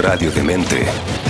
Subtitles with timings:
[0.00, 1.29] Radio Demente.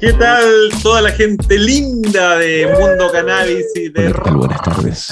[0.00, 0.44] ¿Qué tal
[0.82, 4.36] toda la gente linda de Mundo Cannabis y de ¿qué tal?
[4.36, 5.08] Buenas tardes.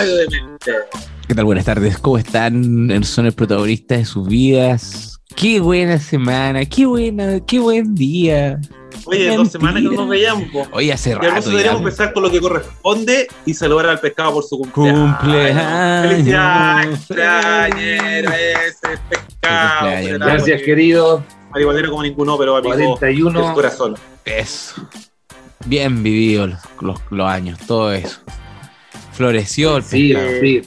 [1.27, 1.45] ¿Qué tal?
[1.45, 1.98] Buenas tardes.
[1.98, 3.05] ¿Cómo están?
[3.05, 5.20] Son el protagonista de sus vidas.
[5.37, 8.59] Qué buena semana, qué buena, qué buen día.
[9.09, 9.37] Oye, Mentira.
[9.43, 10.48] dos semanas que no nos veíamos.
[10.53, 10.67] po.
[10.73, 11.27] Hoy hace Y rato.
[11.27, 11.51] hermoso ya.
[11.57, 15.17] deberíamos empezar con lo que corresponde y saludar al pescado por su cumpleaños.
[15.19, 16.11] Cumpleaños.
[16.11, 19.91] Felicidades, cumpleañero, ese pescado.
[20.19, 21.25] Gracias, querido.
[21.51, 23.42] Marihuanero como ninguno, pero amigo 41.
[23.47, 23.95] del corazón.
[24.25, 24.86] Eso.
[25.64, 28.20] Bien vivido los, los- los años, todo eso.
[29.12, 30.41] Floreció el Sí, pescado.
[30.41, 30.62] sí.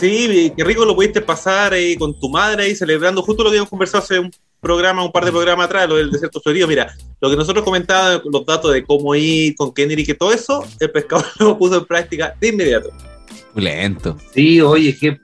[0.00, 3.54] Sí, qué rico lo pudiste pasar ahí con tu madre ahí celebrando justo lo que
[3.54, 4.30] habíamos conversado hace un
[4.64, 6.66] programa, un par de programas atrás, lo del desierto florido.
[6.66, 10.32] Mira, lo que nosotros comentábamos, los datos de cómo ir con Kennedy y que todo
[10.32, 12.88] eso, el pescado lo puso en práctica de inmediato.
[13.54, 14.16] Lento.
[14.32, 15.16] Sí, oye, qué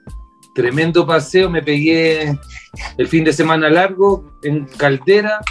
[0.55, 1.49] tremendo paseo.
[1.49, 2.37] Me pegué
[2.97, 5.41] el fin de semana largo en Caldera,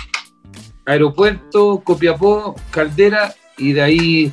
[0.87, 4.33] aeropuerto, Copiapó, Caldera, y de ahí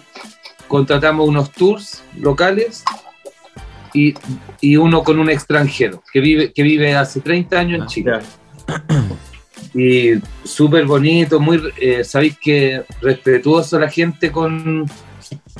[0.70, 2.84] contratamos unos tours locales
[3.94, 4.14] y,
[4.62, 8.20] y uno con un extranjero que vive, que vive hace 30 años en Ah, Chile.
[9.78, 14.86] Y súper bonito, muy, eh, sabéis que respetuoso la gente con,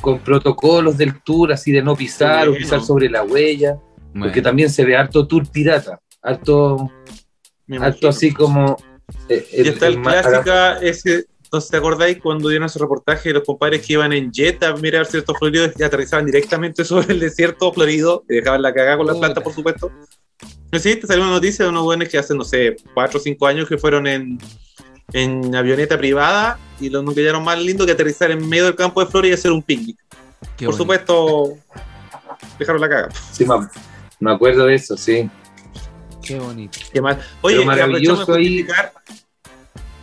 [0.00, 3.78] con protocolos del tour, así de no pisar o pisar sobre la huella,
[4.18, 6.90] porque también se ve harto tour pirata, harto,
[7.80, 8.76] harto así como...
[9.28, 13.34] eh, Y está el ma- clásica, ese, entonces te acordáis cuando dieron ese reportaje de
[13.34, 17.12] los compadres que iban en jet a mirar el desierto florido y aterrizaban directamente sobre
[17.14, 19.92] el desierto florido y dejaban la cagada con las plantas, por supuesto.
[20.70, 23.22] Pero sí, te salió una noticia de unos buenos que hace, no sé, cuatro o
[23.22, 24.38] cinco años que fueron en,
[25.12, 29.02] en avioneta privada y lo no quedaron más lindo que aterrizar en medio del campo
[29.02, 29.96] de flores y hacer un picnic.
[30.56, 30.76] qué por bonito.
[30.76, 31.52] supuesto,
[32.58, 33.08] dejaron la caga.
[33.32, 33.54] sí, me,
[34.20, 35.28] me acuerdo de eso, sí.
[36.22, 36.78] Qué bonito.
[36.92, 37.18] Qué mal.
[37.40, 38.62] Oye, maravilloso ahí.
[38.62, 38.92] justificar-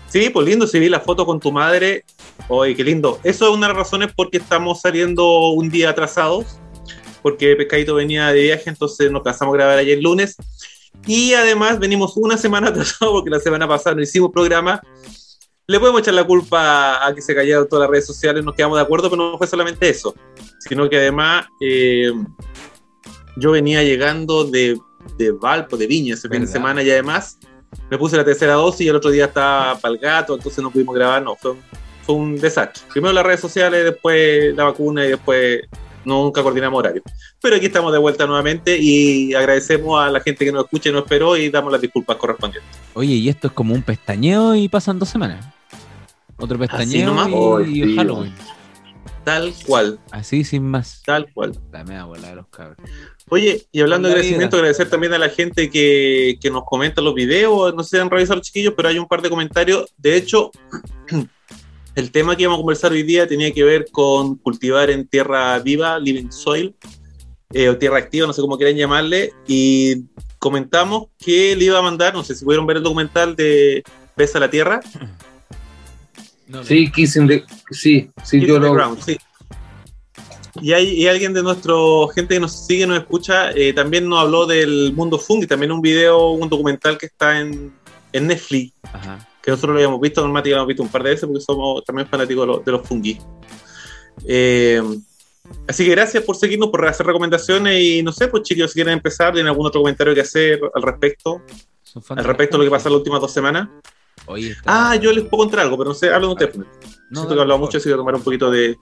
[0.08, 2.06] Sí, pues lindo, si vi la foto con tu madre.
[2.48, 3.20] Oye, qué lindo.
[3.24, 6.58] Eso es una de las razones por qué estamos saliendo un día atrasados,
[7.25, 10.36] porque Pescadito venía de viaje, entonces nos casamos a grabar ayer lunes.
[11.08, 14.80] Y además venimos una semana atrasados porque la semana pasada no hicimos programa.
[15.66, 18.78] Le podemos echar la culpa a que se cayeron todas las redes sociales, nos quedamos
[18.78, 20.13] de acuerdo, pero no fue solamente eso,
[20.59, 22.12] sino que además eh,
[23.38, 24.78] yo venía llegando de,
[25.18, 27.40] de Valpo, de Viña, ese fin de semana y además
[27.90, 30.69] me puse la tercera dosis y el otro día estaba para el gato, entonces no
[30.69, 31.56] pudimos grabar, no, fue
[32.06, 32.84] un desastre.
[32.94, 35.62] Primero las redes sociales, después la vacuna y después
[36.06, 37.02] nunca coordinamos horario.
[37.42, 40.92] Pero aquí estamos de vuelta nuevamente y agradecemos a la gente que nos escucha y
[40.94, 42.72] nos esperó y damos las disculpas correspondientes.
[42.94, 45.46] Oye, y esto es como un pestañeo y pasan dos semanas.
[46.38, 47.28] Otro pestañeo nomás.
[47.30, 48.34] y, Oh, Halloween.
[49.24, 51.02] Tal cual, Así sin más.
[51.04, 51.54] tal cual.
[51.72, 52.78] La media bola de los cabros.
[53.30, 57.16] Oye, y hablando de agradecimiento, agradecer también a la gente que, que nos comenta los
[57.16, 57.74] videos.
[57.74, 59.92] No sé si han revisado los chiquillos, pero hay un par de comentarios.
[59.98, 60.52] De hecho,
[61.95, 65.57] el tema que íbamos a conversar hoy día tenía que ver con cultivar en tierra
[65.59, 66.75] viva, living soil,
[67.53, 69.31] eh, o tierra activa, no sé cómo quieran llamarle.
[69.47, 70.03] Y
[70.39, 73.83] comentamos que le iba a mandar, no sé si pudieron ver el documental de
[74.16, 74.81] Pesa la Tierra.
[76.63, 78.73] Sí, Kissing the- sí, sí, Kiss yo the lo...
[78.73, 79.17] Ground, sí.
[80.62, 84.19] Y hay y alguien de nuestro gente que nos sigue, nos escucha, eh, también nos
[84.22, 87.73] habló del mundo fungi, también un video, un documental que está en,
[88.13, 89.27] en Netflix, Ajá.
[89.45, 91.83] Que nosotros lo habíamos visto, normalmente lo hemos visto un par de veces porque somos
[91.85, 93.17] también fanáticos de, los- de los fungi.
[94.27, 94.81] Eh,
[95.68, 98.94] así que gracias por seguirnos, por hacer recomendaciones y no sé, pues chicos, si quieren
[98.94, 101.42] empezar, ¿tienen algún otro comentario que hacer al respecto?
[102.09, 103.69] Al respecto de lo que pasó las últimas dos semanas.
[104.25, 106.65] Oye, está- Ah, yo les puedo contar algo, pero no sé, hablo de un teléfono.
[107.12, 108.75] No, Siento que he hablado mucho, así que voy a tomar un poquito de,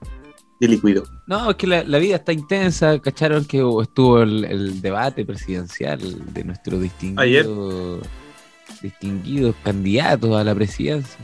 [0.60, 1.04] de líquido.
[1.28, 2.98] No, es que la, la vida está intensa.
[3.00, 6.00] ¿Cacharon que estuvo el, el debate presidencial
[6.34, 8.00] de nuestros distinguidos
[8.84, 11.18] distinguidos candidatos a la presidencia?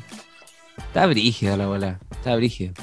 [0.78, 2.74] Está brígida la bola, está brígida.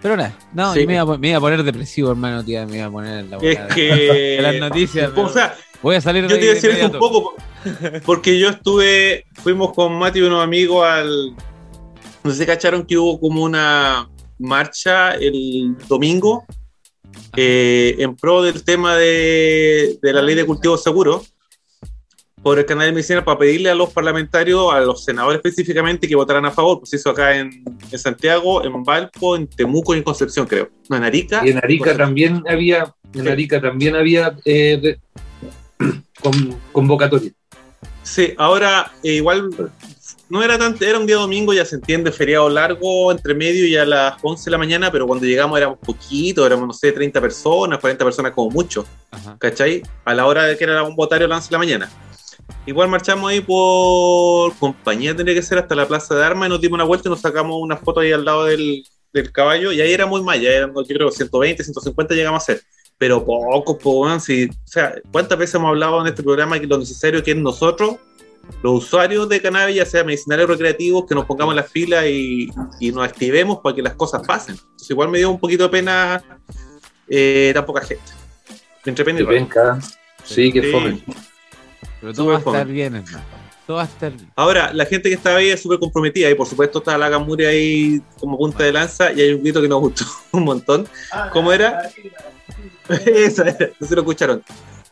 [0.00, 0.84] Pero nada, no, Sí.
[0.84, 3.30] me iba, a, me iba a poner depresivo, hermano, tía, me iba a poner en
[3.30, 3.50] la bola.
[3.50, 4.38] Es que.
[4.42, 5.12] las noticias.
[5.14, 7.34] O sea, Voy a salir yo te iba a decir eso un poco,
[8.06, 11.34] porque yo estuve, fuimos con Mati y unos amigos al.
[12.22, 14.08] No sé cacharon que hubo como una
[14.38, 16.44] marcha el domingo
[17.36, 21.24] eh, en pro del tema de, de, la ley de cultivo seguro
[22.42, 26.16] por el canal de medicina para pedirle a los parlamentarios, a los senadores específicamente, que
[26.16, 26.80] votaran a favor.
[26.80, 30.70] Pues eso acá en, en Santiago, en Valpo, en Temuco y en Concepción, creo.
[30.88, 31.42] No, en Arica.
[31.44, 34.98] Y en Arica también había, en Arica también había eh,
[36.20, 37.30] con, convocatoria.
[38.02, 39.50] Sí, ahora eh, igual
[40.32, 43.76] no era tan, era un día domingo, ya se entiende, feriado largo, entre medio y
[43.76, 47.20] a las 11 de la mañana, pero cuando llegamos éramos poquito, éramos, no sé, 30
[47.20, 48.86] personas, 40 personas como mucho,
[49.38, 49.82] ¿cachai?
[50.06, 51.90] A la hora de que era un votario a las 11 de la mañana.
[52.66, 56.60] Igual marchamos ahí por compañía, tendría que ser hasta la Plaza de Armas y nos
[56.60, 59.80] dimos una vuelta y nos sacamos una foto ahí al lado del, del caballo y
[59.80, 62.62] ahí era muy malla, eran yo creo 120, 150 llegamos a ser,
[62.98, 66.78] pero poco, poco, si, o sea, ¿cuántas veces hemos hablado en este programa que lo
[66.78, 67.96] necesario que es nosotros,
[68.62, 72.48] los usuarios de cannabis, ya sea medicinales o recreativos, que nos pongamos las filas y,
[72.80, 74.56] y, nos activemos para que las cosas pasen?
[74.56, 76.22] Entonces igual me dio un poquito de pena
[77.08, 78.02] eh, tan poca gente.
[78.84, 79.04] Entre
[80.24, 81.02] Sí, que fome.
[82.02, 83.24] Pero todo va a estar bien, hermano.
[83.64, 84.28] Todo va a estar bien.
[84.34, 87.50] Ahora, la gente que estaba ahí es súper comprometida y por supuesto está la Gamuria
[87.50, 90.88] ahí como punta de lanza y hay un grito que nos gustó un montón.
[91.32, 91.88] ¿Cómo era?
[93.06, 94.42] Eso era, no se lo escucharon.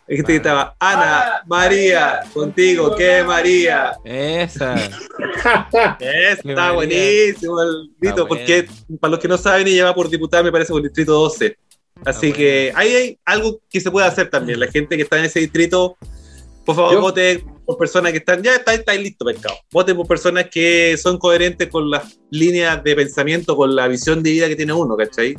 [0.08, 3.92] Hay gente que estaba, Ana, María, contigo, ¿qué María?
[4.04, 4.74] Esa.
[6.04, 8.68] está buenísimo el grito, porque
[9.00, 11.56] para los que no saben, ella va por diputada, me parece, por el distrito 12.
[12.04, 14.58] Así que ahí hay algo que se puede hacer también.
[14.60, 15.96] La gente que está en ese distrito
[16.74, 19.56] por favor, vote por personas que están, ya está, está listo, pescado.
[19.72, 24.30] Vote por personas que son coherentes con las líneas de pensamiento, con la visión de
[24.30, 25.36] vida que tiene uno, ¿cachai?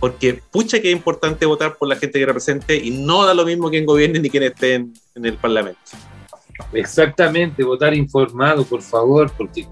[0.00, 3.44] Porque pucha que es importante votar por la gente que represente y no da lo
[3.44, 5.80] mismo quien gobierne ni quien esté en, el Parlamento.
[6.72, 9.66] Exactamente, votar informado, por favor, porque.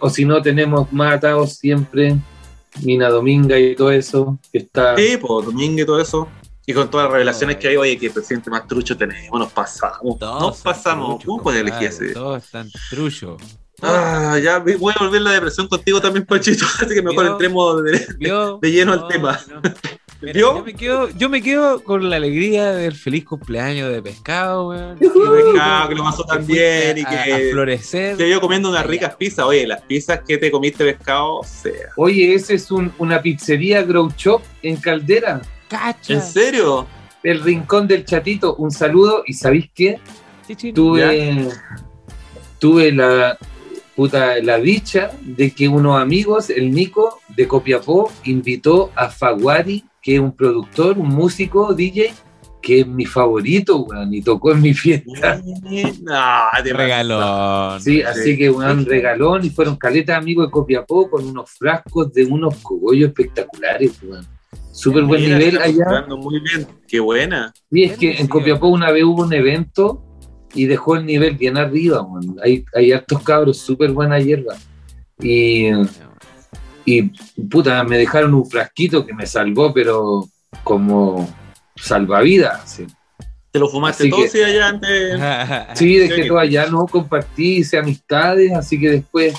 [0.00, 2.16] o si no, tenemos matados siempre,
[2.82, 4.96] Mina Dominga y todo eso, que está.
[4.96, 6.28] Sí, pues Dominga y todo eso.
[6.68, 9.52] Y con todas las revelaciones que hay, oye, que el presidente más trucho tenemos, nos
[9.52, 10.20] pasamos.
[10.20, 11.24] nos pasamos.
[11.24, 12.12] ¿Cómo puede elegir ese?
[12.12, 13.40] Todos están truchos.
[13.82, 18.06] Ah, ya voy a volver la depresión contigo también, Pachito, así que mejor entremos de,
[18.62, 19.38] de, lleno al tema.
[20.34, 24.98] yo, me quedo, yo me quedo con la alegría del feliz cumpleaños de pescado, weón.
[24.98, 27.50] Que pescado, que lo pasó tan bien y que.
[27.52, 28.16] florecer.
[28.16, 29.44] Te yo comiendo unas ricas pizzas.
[29.44, 31.90] Oye, las pizzas que te comiste pescado, sea.
[31.96, 35.42] Oye, ese es un, una pizzería Grow Shop en Caldera.
[36.08, 36.86] ¿En serio?
[37.22, 39.22] El rincón del chatito, un saludo.
[39.26, 39.98] ¿Y sabéis qué?
[40.74, 41.48] tuve,
[42.58, 43.36] tuve la
[43.96, 50.16] puta la dicha de que unos amigos, el Nico de Copiapó, invitó a Faguari, que
[50.16, 52.12] es un productor, un músico, DJ,
[52.62, 55.40] que es mi favorito, weón, y tocó en mi fiesta.
[56.02, 57.80] No, de regalón.
[57.80, 62.24] Sí, así que un regalón y fueron caletas amigos de Copiapó con unos frascos de
[62.24, 64.35] unos cogollos espectaculares, weón.
[64.76, 66.06] Súper buen nivel allá.
[66.06, 67.50] Muy bien, qué buena.
[67.72, 70.04] Sí, es que en Copiapó una vez hubo un evento
[70.52, 72.06] y dejó el nivel bien arriba,
[72.44, 74.54] Hay, hay hartos cabros, súper buena hierba.
[75.18, 75.68] Y,
[76.84, 77.02] y
[77.50, 80.28] puta, me dejaron un frasquito que me salvó, pero
[80.62, 81.26] como
[81.76, 82.82] salvavidas.
[83.50, 85.78] ¿Te lo fumaste todo sí, allá antes?
[85.78, 89.34] sí, dejé todo allá, no compartí, hice amistades, así que después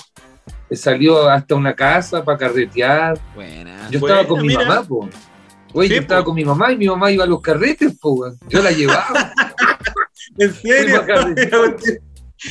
[0.72, 3.19] salió hasta una casa para carretear.
[3.36, 3.89] Buena.
[3.89, 5.10] Yo estaba con mi mamá, po.
[5.74, 8.62] Oye, yo estaba con mi mamá y mi mamá iba a los carretes, po, yo
[8.62, 9.06] la llevaba.
[10.38, 11.06] ¿En serio?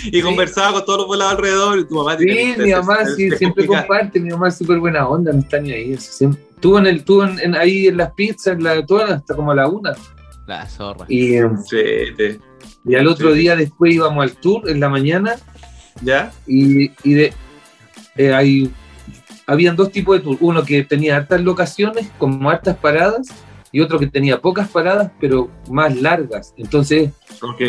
[0.04, 3.66] y conversaba con todos los volados alrededor y tu mamá Sí, mi mamá sí, siempre
[3.66, 5.92] comparte, mi mamá es súper buena onda, no está ni ahí.
[5.92, 9.54] Estuvo en el, estuvo en, ahí en las pizzas, en la, todas hasta como a
[9.54, 9.94] la una.
[10.46, 11.06] La zorra.
[11.08, 11.36] Y,
[12.84, 15.36] y al otro día después íbamos al tour en la mañana.
[16.02, 16.32] ¿Ya?
[16.46, 17.32] Y, y de,
[18.16, 18.70] eh, hay,
[19.46, 20.36] habían dos tipos de tour.
[20.40, 23.28] Uno que tenía hartas locaciones, como hartas paradas,
[23.72, 26.54] y otro que tenía pocas paradas, pero más largas.
[26.56, 27.10] Entonces,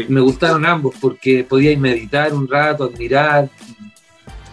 [0.08, 3.50] me gustaron ambos porque podía meditar un rato, admirar,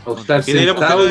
[0.05, 1.05] o estar sentado.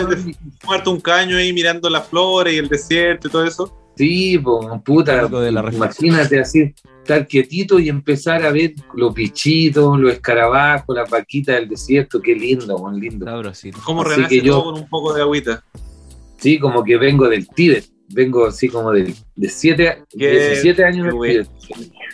[0.85, 3.82] Un caño ahí mirando las flores y el desierto y todo eso.
[3.95, 6.73] Sí, pues, puta, de la imagínate así,
[7.03, 12.33] estar quietito y empezar a ver los bichitos, los escarabajos, las vaquitas del desierto, qué
[12.33, 13.25] lindo, muy lindo.
[13.83, 15.63] ¿Cómo renace yo, con un poco de agüita?
[16.37, 21.47] Sí, como que vengo del Tíbet, vengo así como de, de siete, 17 años de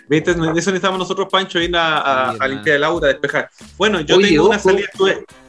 [0.09, 0.31] ¿Viste?
[0.31, 3.49] Eso necesitamos nosotros, Pancho, ir a, a, limpiar el agua, a despejar.
[3.77, 4.87] Bueno, yo tengo una salida,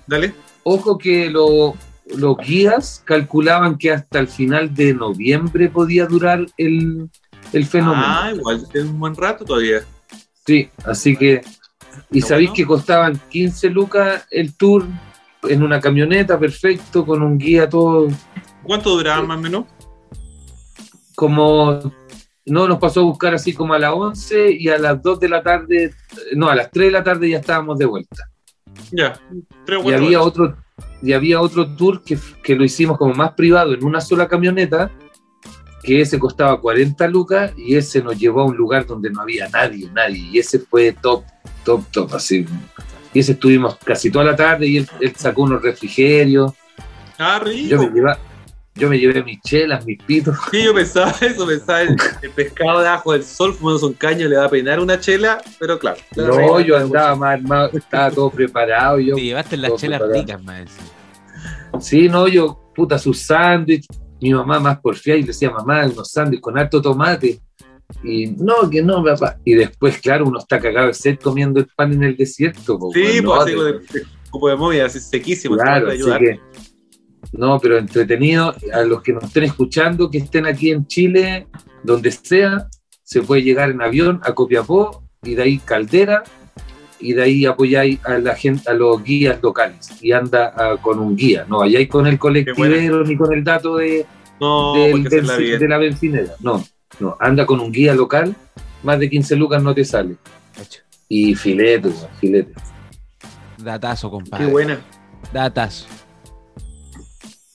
[0.06, 0.32] dale.
[0.62, 1.75] Ojo que lo,
[2.17, 7.09] los guías calculaban que hasta el final de noviembre podía durar el,
[7.69, 8.05] fenómeno.
[8.07, 9.81] Ah, igual es un buen rato todavía.
[10.47, 11.43] Sí, así que.
[12.12, 14.85] Y sabéis que costaban 15 lucas el tour
[15.43, 18.09] en una camioneta, perfecto, con un guía todo.
[18.62, 19.64] ¿Cuánto duraba más o menos?
[21.21, 21.93] como
[22.47, 25.29] no nos pasó a buscar así como a las 11 y a las 2 de
[25.29, 25.95] la tarde,
[26.35, 28.31] no, a las 3 de la tarde ya estábamos de vuelta.
[28.90, 29.21] Ya,
[29.69, 30.57] y había otro
[31.02, 34.90] y había otro tour que, que, lo hicimos como más privado en una sola camioneta,
[35.82, 39.49] que ese costaba 40 lucas y ese nos llevó a un lugar donde no había
[39.49, 40.18] nadie, nadie.
[40.32, 41.25] Y ese fue top,
[41.64, 42.44] top, top, así.
[43.12, 46.52] Y ese estuvimos casi toda la tarde y él, sacó unos refrigerios.
[47.18, 47.68] Ah, rico.
[47.68, 48.18] Yo me, lleva,
[48.80, 50.37] yo me llevé mis chelas, mis pitos.
[50.50, 54.37] Sí, yo pensaba eso, pensaba el, el pescado debajo del sol fumándose un caño, le
[54.37, 55.99] va a peinar una chela, pero claro.
[56.16, 58.99] No, yo andaba más estaba todo preparado.
[58.99, 60.70] Yo, Te llevaste las chelas ricas, más.
[61.78, 63.87] Sí, no, yo, puta, su sándwich,
[64.20, 67.40] mi mamá más porfía y le decía, mamá, unos sándwiches con alto tomate.
[68.02, 69.37] Y no, que no, papá.
[69.44, 72.78] Y después, claro, uno está cagado de sed comiendo el pan en el desierto.
[72.94, 75.56] sí, pues así de, como de móvil, así sequísimo.
[75.56, 76.40] Claro, así que,
[77.32, 78.54] no, pero entretenido.
[78.72, 81.46] A los que nos estén escuchando, que estén aquí en Chile,
[81.82, 82.68] donde sea,
[83.02, 86.22] se puede llegar en avión a Copiapó y de ahí Caldera
[87.00, 90.99] y de ahí apoyáis a la gente, a los guías locales y anda ah, con
[90.99, 91.46] un guía.
[91.49, 94.06] No vayáis con el colectivero ni con el dato de,
[94.38, 96.34] de la bencinera.
[96.40, 96.62] No,
[96.99, 98.34] no, anda con un guía local,
[98.82, 100.16] más de 15 lucas no te sale.
[101.08, 102.52] Y filete, filete.
[103.58, 104.46] Datazo, compadre.
[104.46, 104.80] Qué buena.
[105.32, 105.87] Datazo.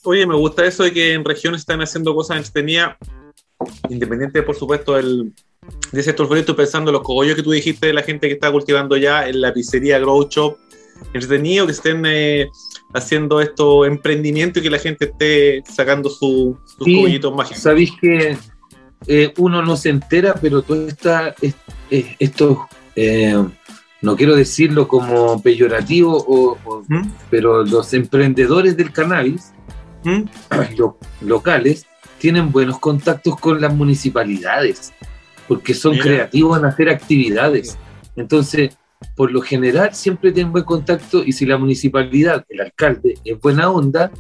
[0.06, 2.96] Oye, me gusta eso de que en regiones están haciendo cosas entretenidas,
[3.90, 5.34] independiente, por supuesto, del,
[5.92, 8.52] de ese estoy pensando en los cogollos que tú dijiste de la gente que está
[8.52, 10.58] cultivando ya en la pizzería Grow Shop,
[11.14, 12.48] entretenido, que estén eh,
[12.94, 17.64] haciendo estos emprendimientos y que la gente esté sacando sus cogollitos mágicos.
[17.64, 18.38] Sabéis que
[19.08, 21.36] eh, uno no se entera, pero todo está,
[21.90, 23.44] esto, eh,
[24.02, 27.10] no quiero decirlo como peyorativo, o, ¿Mm?
[27.32, 29.55] pero los emprendedores del cannabis
[30.06, 30.24] ¿Mm?
[31.22, 31.86] locales
[32.20, 34.94] tienen buenos contactos con las municipalidades
[35.48, 37.78] porque son creativos en hacer actividades.
[38.16, 38.78] Entonces,
[39.16, 43.70] por lo general, siempre tienen buen contacto y si la municipalidad, el alcalde, es buena
[43.70, 44.12] onda,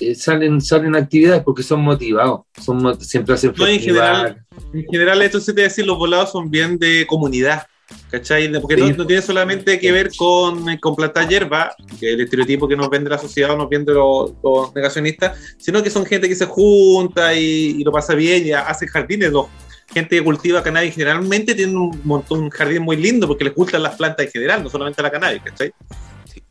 [0.00, 5.22] eh, salen, salen actividades porque son motivados, son, siempre hacen no, en general, en general,
[5.22, 7.66] esto se te decir, los volados son bien de comunidad.
[8.10, 8.52] ¿Cachai?
[8.60, 12.88] Porque no, tiene solamente que ver con, con plantar hierba, que el estereotipo que nos
[12.90, 14.32] vende la sociedad o nos vende los,
[14.74, 19.30] negacionistas, sino que son gente que se junta y, lo pasa bien y hace jardines.
[19.30, 19.46] Los,
[19.92, 23.82] gente que cultiva cannabis generalmente tiene un montón, un jardín muy lindo porque les gustan
[23.82, 25.72] las plantas en general, no solamente la cannabis, ¿cachai?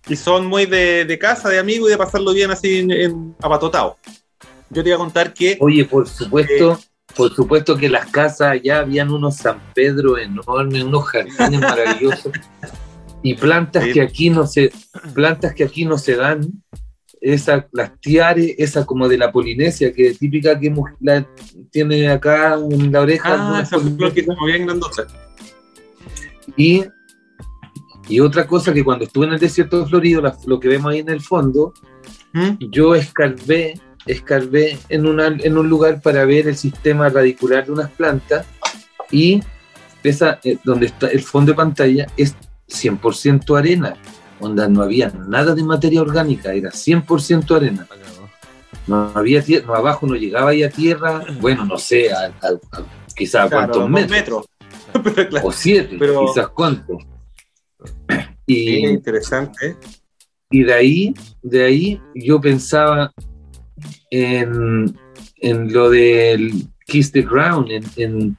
[0.08, 3.98] Y son muy de, casa, de amigos y de pasarlo bien así en, apatotado.
[4.70, 5.58] Yo te iba a contar que.
[5.60, 6.74] Oye, por supuesto.
[6.74, 12.32] Eh, por supuesto que las casas ya habían unos San Pedro enormes, unos jardines maravillosos
[13.24, 14.72] y plantas que aquí no se
[15.14, 16.42] plantas que aquí no se dan
[17.26, 21.28] esa, las tiares, esa como de la Polinesia, que es típica que la,
[21.72, 23.36] tiene acá en la oreja.
[23.58, 24.68] Ah, esa flor que bien
[26.56, 26.84] Y,
[28.08, 31.00] y otra cosa que cuando estuve en el desierto de Florido, lo que vemos ahí
[31.00, 31.74] en el fondo,
[32.34, 32.70] ¿Mm?
[32.70, 33.74] yo escarbé,
[34.06, 38.46] escarbé en, una, en un lugar para ver el sistema radicular de unas plantas
[39.12, 39.42] y
[40.04, 42.36] esa, eh, donde está el fondo de pantalla es
[42.68, 43.96] 100% arena
[44.40, 47.88] onda no había nada de materia orgánica, era 100% arena.
[48.88, 52.32] No había tierra, no, abajo no llegaba ahí a tierra, bueno, no sé, a,
[53.16, 54.46] quizás a cuántos metros.
[55.44, 56.26] O siete, pero...
[56.26, 57.04] quizás cuántos.
[58.46, 59.76] Y, interesante.
[60.50, 63.12] Y de ahí, de ahí yo pensaba
[64.24, 64.98] en,
[65.38, 68.38] en lo del Kiss the Ground, en,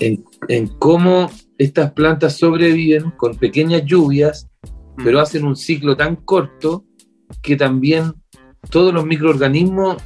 [0.00, 4.48] en, en cómo estas plantas sobreviven con pequeñas lluvias
[4.96, 5.22] pero mm.
[5.22, 6.84] hacen un ciclo tan corto
[7.42, 8.14] que también
[8.70, 9.96] todos los microorganismos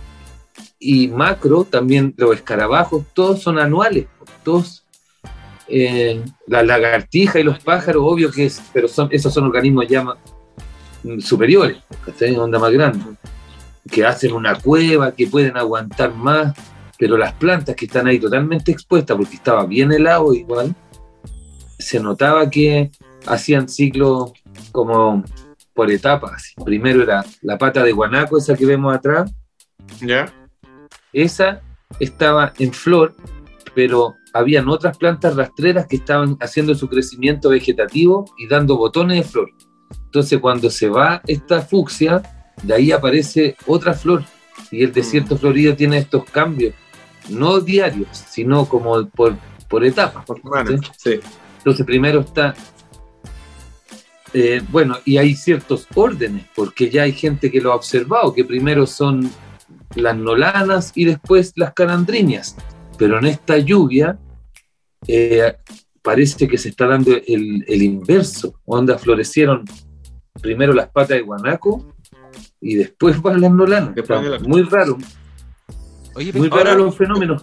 [0.78, 4.07] y macro, también los escarabajos, todos son anuales,
[4.45, 4.85] todos
[5.68, 10.04] eh, la lagartija y los pájaros, obvio que es, pero son, esos son organismos ya
[11.21, 11.78] superiores,
[12.18, 13.04] que onda más grande,
[13.90, 16.54] que hacen una cueva, que pueden aguantar más,
[16.99, 20.75] pero las plantas que están ahí totalmente expuestas, porque estaba bien helado igual,
[21.78, 22.90] se notaba que
[23.26, 24.33] hacían ciclos
[24.73, 25.25] como
[25.75, 26.54] por etapas.
[26.64, 29.33] Primero era la pata de guanaco, esa que vemos atrás.
[30.00, 30.33] Ya.
[31.12, 31.62] Esa
[32.00, 33.14] estaba en flor,
[33.75, 39.30] pero habían otras plantas rastreras que estaban haciendo su crecimiento vegetativo y dando botones de
[39.30, 39.50] flor.
[40.04, 42.23] Entonces, cuando se va esta fucsia,
[42.62, 44.24] de ahí aparece otra flor.
[44.70, 45.38] Y el desierto mm.
[45.38, 46.74] florido tiene estos cambios,
[47.28, 49.36] no diarios, sino como por,
[49.68, 50.24] por etapas.
[51.58, 52.54] Entonces, primero está
[54.34, 58.44] eh, bueno, y hay ciertos órdenes, porque ya hay gente que lo ha observado, que
[58.44, 59.30] primero son
[59.94, 62.56] las nolanas y después las calandriñas.
[62.98, 64.18] Pero en esta lluvia
[65.06, 65.56] eh,
[66.02, 69.64] parece que se está dando el, el inverso, donde florecieron
[70.40, 71.94] primero las patas de guanaco
[72.60, 73.94] y después van las nolanas.
[74.46, 74.98] Muy raro.
[76.34, 77.40] muy raro los fenómenos,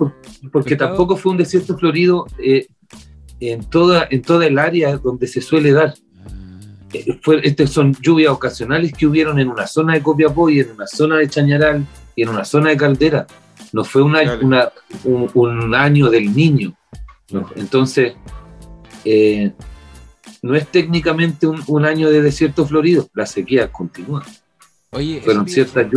[0.52, 2.68] porque tampoco fue un desierto florido eh,
[3.40, 5.94] en, toda, en toda el área donde se suele dar.
[6.94, 10.72] Eh, fue, estas son lluvias ocasionales que hubieron en una zona de Copiapó y en
[10.72, 13.28] una zona de Chañaral y en una zona de Caldera.
[13.74, 14.22] No fue una,
[15.04, 16.74] un, año del niño.
[17.56, 18.14] Entonces,
[19.04, 19.52] eh,
[20.42, 24.24] no es técnicamente un, año de desierto florido, la sequía continúa.
[24.96, 25.88] Oye, Fueron ciertas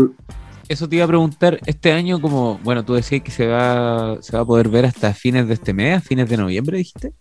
[0.69, 4.37] Eso te iba a preguntar, este año como, bueno, tú decías que se va, se
[4.37, 7.12] va a poder ver hasta fines de este mes, fines de noviembre, dijiste.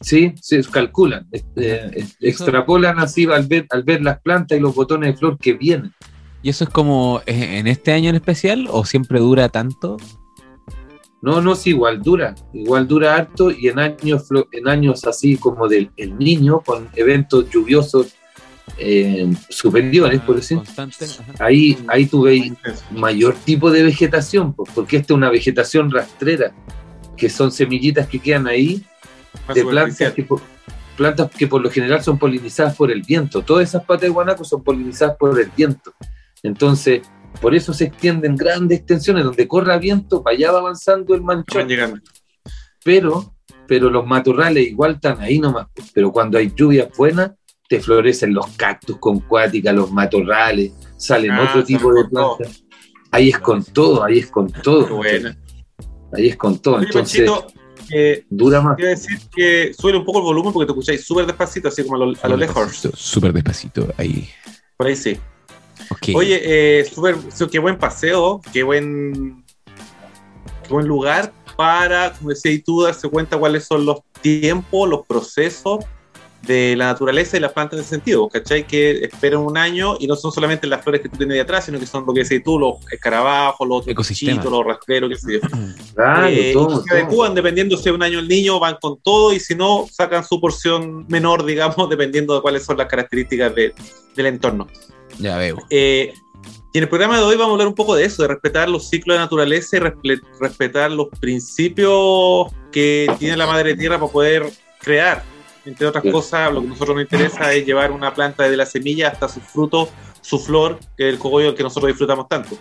[0.00, 5.12] Sí, se calculan, este, extrapolan así al ver, al ver las plantas y los botones
[5.12, 5.92] de flor que vienen.
[6.40, 9.98] ¿Y eso es como en este año en especial o siempre dura tanto?
[11.20, 15.68] No, no, sí, igual dura, igual dura harto y en años, en años así como
[15.68, 18.14] del el niño, con eventos lluviosos
[18.78, 20.58] eh, superiores, por decir,
[21.38, 22.52] ahí, ahí tuve
[22.90, 26.52] mayor tipo de vegetación, porque esta es una vegetación rastrera,
[27.16, 28.84] que son semillitas que quedan ahí
[29.54, 30.26] de plantas que,
[30.96, 33.42] plantas que por lo general son polinizadas por el viento.
[33.42, 35.92] Todas esas patas de guanaco son polinizadas por el viento.
[36.42, 37.02] Entonces,
[37.40, 41.68] por eso se extienden grandes extensiones, donde corre viento, para allá va avanzando el manchón.
[42.84, 43.34] Pero,
[43.66, 45.68] pero los matorrales igual están ahí nomás.
[45.94, 47.32] Pero cuando hay lluvias buenas,
[47.70, 52.64] te florecen los cactus con cuática, los matorrales, salen ah, otro tipo de plantas.
[53.12, 55.00] Ahí es con todo, ahí es con todo.
[56.12, 56.82] Ahí es con todo.
[56.82, 57.30] Entonces,
[57.92, 58.74] eh, dura más.
[58.74, 61.94] Quiero decir que sube un poco el volumen porque te escucháis súper despacito, así como
[61.94, 62.88] a lo, a lo lejos.
[62.92, 64.28] Súper despacito, ahí.
[64.76, 65.16] Por ahí sí.
[66.12, 67.14] Oye, eh, super,
[67.52, 69.44] qué buen paseo, qué buen,
[70.64, 75.84] qué buen lugar para, como decías tú, darse cuenta cuáles son los tiempos, los procesos
[76.42, 78.66] de la naturaleza y las plantas en ese sentido, ¿cachai?
[78.66, 81.66] Que esperan un año y no son solamente las flores que tú tienes de atrás,
[81.66, 85.32] sino que son lo que decís tú, los escarabajos, los ecosistemas, los rastreros, qué sé
[85.34, 85.40] yo.
[85.94, 89.34] Claro, eh, todo, se adecúan dependiendo si es un año el niño, van con todo
[89.34, 93.74] y si no, sacan su porción menor, digamos, dependiendo de cuáles son las características de,
[94.16, 94.66] del entorno.
[95.18, 95.58] Ya veo.
[95.68, 96.14] Eh,
[96.72, 98.68] y en el programa de hoy vamos a hablar un poco de eso, de respetar
[98.68, 99.80] los ciclos de naturaleza y
[100.40, 104.46] respetar los principios que tiene la madre tierra para poder
[104.80, 105.24] crear.
[105.64, 108.66] Entre otras cosas, lo que a nosotros nos interesa es llevar una planta desde la
[108.66, 109.88] semilla hasta su fruto,
[110.20, 112.56] su flor, que es el cogollo que nosotros disfrutamos tanto.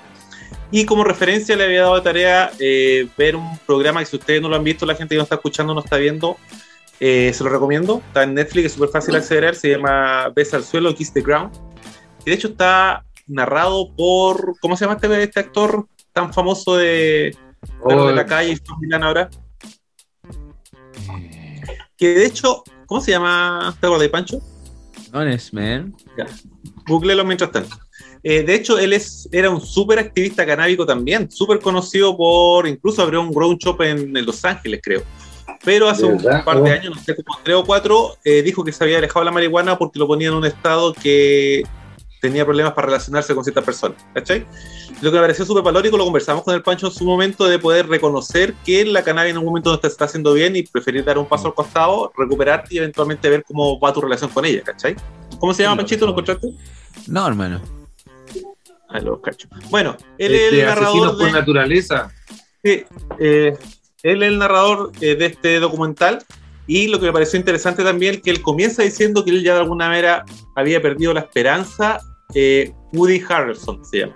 [0.72, 4.42] Y como referencia le había dado de tarea eh, ver un programa que si ustedes
[4.42, 6.38] no lo han visto, la gente que nos está escuchando no está viendo,
[7.00, 8.02] eh, se lo recomiendo.
[8.08, 11.70] Está en Netflix, es súper fácil acceder, se llama Besa al suelo, Kiss the Ground
[12.30, 17.36] de hecho está narrado por, ¿cómo se llama este, este actor tan famoso de,
[17.86, 19.30] de la calle y ahora?
[21.98, 23.74] Que de hecho, ¿cómo se llama?
[23.80, 24.42] ¿Te acuerdas de Pancho?
[25.14, 25.96] Honest Man.
[26.88, 27.78] Googlelo mientras tanto.
[28.24, 33.02] Eh, de hecho, él es, era un súper activista canábico también, súper conocido por, incluso
[33.02, 35.04] abrió un grown shop en, Los Ángeles, creo.
[35.64, 36.74] Pero hace un par de oh.
[36.74, 39.32] años, no sé, como tres o cuatro, eh, dijo que se había alejado de la
[39.32, 41.64] marihuana porque lo ponía en un estado que
[42.20, 44.46] tenía problemas para relacionarse con ciertas personas, ¿cachai?
[45.02, 47.60] Lo que me pareció súper valórico, lo conversamos con el Pancho en su momento, de
[47.60, 51.04] poder reconocer que la cannabis en un momento no te está haciendo bien y preferir
[51.04, 54.62] dar un paso al costado, recuperarte y eventualmente ver cómo va tu relación con ella,
[54.64, 54.96] ¿cachai?
[55.40, 56.06] ¿Cómo se llama, Panchito?
[56.06, 56.54] ¿Lo encontraste?
[57.08, 57.62] No, hermano.
[58.90, 59.48] Ah, lo cacho.
[59.70, 61.18] Bueno, él es el narrador.
[61.18, 62.12] por naturaleza.
[62.64, 62.84] Sí,
[63.20, 63.58] eh,
[64.04, 66.24] él es el narrador eh, de este documental
[66.70, 69.62] y lo que me pareció interesante también, que él comienza diciendo que él ya de
[69.62, 70.24] alguna manera
[70.56, 72.00] había perdido la esperanza
[72.34, 74.16] eh, Woody Harrelson se llama.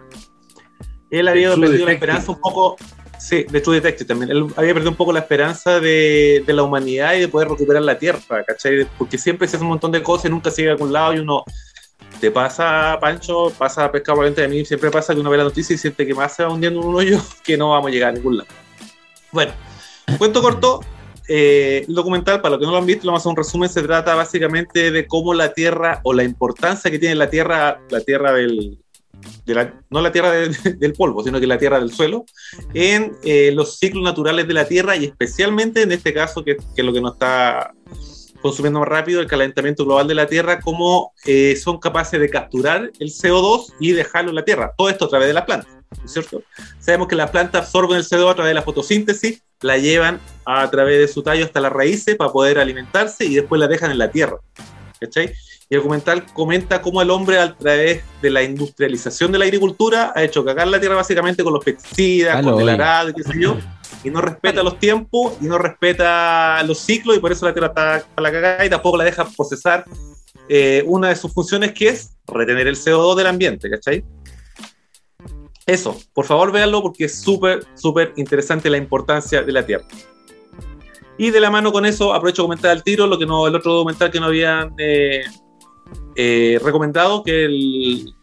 [1.09, 2.75] Él había perdido la esperanza un poco,
[3.19, 6.63] sí, de True Detective también, él había perdido un poco la esperanza de, de, la
[6.63, 8.87] humanidad y de poder recuperar la Tierra, ¿cachai?
[8.97, 11.13] Porque siempre se hace un montón de cosas y nunca se llega a algún lado
[11.13, 11.43] y uno
[12.19, 15.43] te pasa, Pancho, pasa a pescar por de mí, siempre pasa que uno ve la
[15.43, 17.91] noticia y siente que más se va hundiendo en un hoyo que no vamos a
[17.91, 18.49] llegar a ningún lado.
[19.31, 19.51] Bueno,
[20.17, 20.79] cuento corto,
[21.27, 23.69] eh, el documental, para los que no lo han visto, lo vamos a un resumen,
[23.69, 28.01] se trata básicamente de cómo la Tierra o la importancia que tiene la Tierra, la
[28.01, 28.77] Tierra del,
[29.89, 30.31] no la Tierra
[30.77, 32.25] del polvo, sino que la Tierra del suelo,
[32.73, 36.85] en eh, los ciclos naturales de la Tierra y especialmente en este caso, que, es
[36.85, 37.73] lo que nos está
[38.41, 42.91] consumiendo más rápido, el calentamiento global de la Tierra, cómo eh, son capaces de capturar
[42.99, 44.73] el CO2 y dejarlo en la Tierra.
[44.77, 45.67] Todo esto a través de la planta,
[46.05, 46.43] cierto?
[46.79, 50.69] Sabemos que las plantas absorben el CO2 a través de la fotosíntesis, la llevan a
[50.69, 53.97] través de su tallo hasta las raíces para poder alimentarse y después la dejan en
[53.97, 54.37] la Tierra.
[54.99, 55.33] ¿Cachai?
[55.69, 60.11] Y el documental comenta cómo el hombre a través de la industrialización de la agricultura
[60.15, 63.57] ha hecho cagar la tierra básicamente con los pesticidas, con el arado, qué sé yo,
[64.03, 67.67] y no respeta los tiempos y no respeta los ciclos y por eso la Tierra
[67.67, 69.85] está a la cagada y tampoco la deja procesar
[70.49, 74.03] eh, una de sus funciones que es retener el CO2 del ambiente, ¿cachai?
[75.65, 79.85] Eso, por favor véanlo porque es súper, súper interesante la importancia de la Tierra.
[81.17, 83.55] Y de la mano con eso, aprovecho a comentar al tiro lo que no, el
[83.55, 85.23] otro documental que no habían eh,
[86.15, 88.13] eh, recomendado, que el,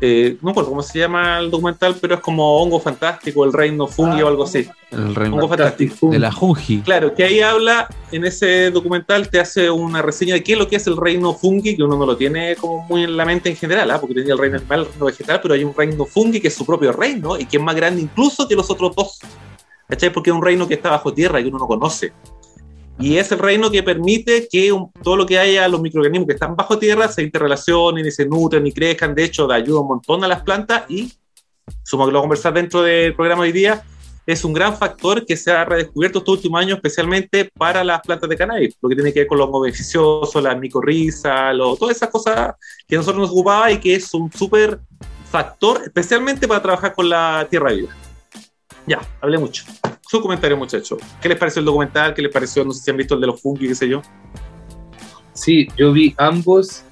[0.00, 3.86] eh, no recuerdo cómo se llama el documental, pero es como Hongo Fantástico, el Reino
[3.86, 4.68] Fungi o algo así.
[4.90, 6.10] El Reino Fantástico.
[6.10, 6.80] De la Fungi.
[6.80, 10.68] Claro, que ahí habla, en ese documental te hace una reseña de qué es lo
[10.68, 13.48] que es el Reino Fungi, que uno no lo tiene como muy en la mente
[13.50, 14.00] en general, ¿ah?
[14.00, 16.54] porque tenía el Reino Animal, el Reino Vegetal, pero hay un Reino Fungi que es
[16.54, 19.20] su propio reino y que es más grande incluso que los otros dos.
[19.86, 20.10] ¿Cachai?
[20.10, 22.12] Porque es un reino que está bajo tierra y uno no conoce.
[22.98, 26.54] Y es el reino que permite que todo lo que haya, los microorganismos que están
[26.54, 29.14] bajo tierra, se interrelacionen y se nutren y crezcan.
[29.14, 31.12] De hecho, da ayuda un montón a las plantas y,
[31.82, 33.84] sumo que lo vamos a conversar dentro del programa de hoy día,
[34.26, 38.28] es un gran factor que se ha redescubierto estos últimos años, especialmente para las plantas
[38.28, 42.54] de cannabis, lo que tiene que ver con los beneficiosos, las micorrizas, todas esas cosas
[42.86, 44.80] que nosotros nos ocupaba y que es un súper
[45.30, 48.03] factor, especialmente para trabajar con la tierra viva.
[48.86, 49.64] Ya, hablé mucho
[50.14, 51.00] su comentario, muchachos.
[51.20, 52.14] ¿Qué les pareció el documental?
[52.14, 52.64] ¿Qué les pareció?
[52.64, 54.00] No sé si han visto el de los fungi, qué sé yo.
[55.32, 56.84] Sí, yo vi ambos.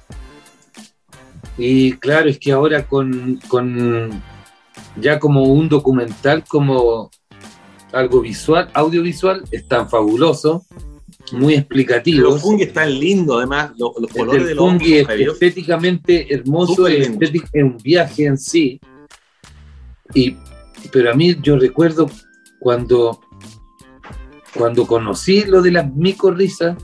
[1.57, 4.21] Y claro, es que ahora con, con
[4.97, 7.11] ya como un documental, como
[7.93, 10.65] algo visual, audiovisual, es tan fabuloso,
[11.31, 12.23] muy explicativo.
[12.23, 17.09] Los fungi están lindos, además, los, colores de los fungi es estéticamente hermoso, es,
[17.53, 18.81] un viaje en sí.
[20.13, 20.35] Y,
[20.91, 22.09] pero a mí yo recuerdo
[22.59, 23.19] cuando,
[24.53, 26.77] cuando conocí lo de las micorrizas,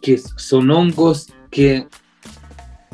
[0.00, 1.86] que son hongos que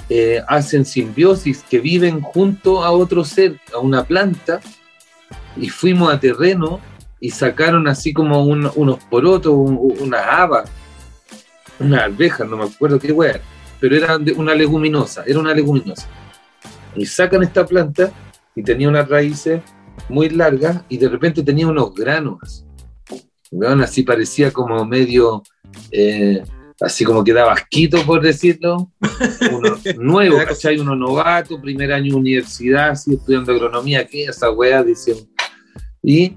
[0.09, 4.61] eh, hacen simbiosis, que viven junto a otro ser, a una planta,
[5.57, 6.81] y fuimos a terreno
[7.21, 10.71] y sacaron así como unos porotos, unas habas,
[11.79, 12.11] unas
[12.47, 13.41] no me acuerdo qué era,
[13.81, 16.07] pero era una leguminosa, era una leguminosa.
[16.95, 18.13] Y sacan esta planta
[18.55, 19.63] y tenía unas raíces
[20.09, 22.65] muy larga y de repente tenía unos granos.
[23.81, 25.43] así parecía como medio,
[25.91, 26.43] eh,
[26.81, 28.91] así como que daba asquito, por decirlo.
[29.53, 30.79] Uno nuevo, ¿cachai?
[30.79, 34.83] Uno novato, primer año de universidad, así estudiando agronomía, ¿qué esa weá?
[34.83, 35.17] Dicen.
[36.03, 36.37] Y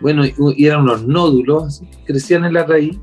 [0.00, 2.98] bueno, y eran unos nódulos, crecían en la raíz,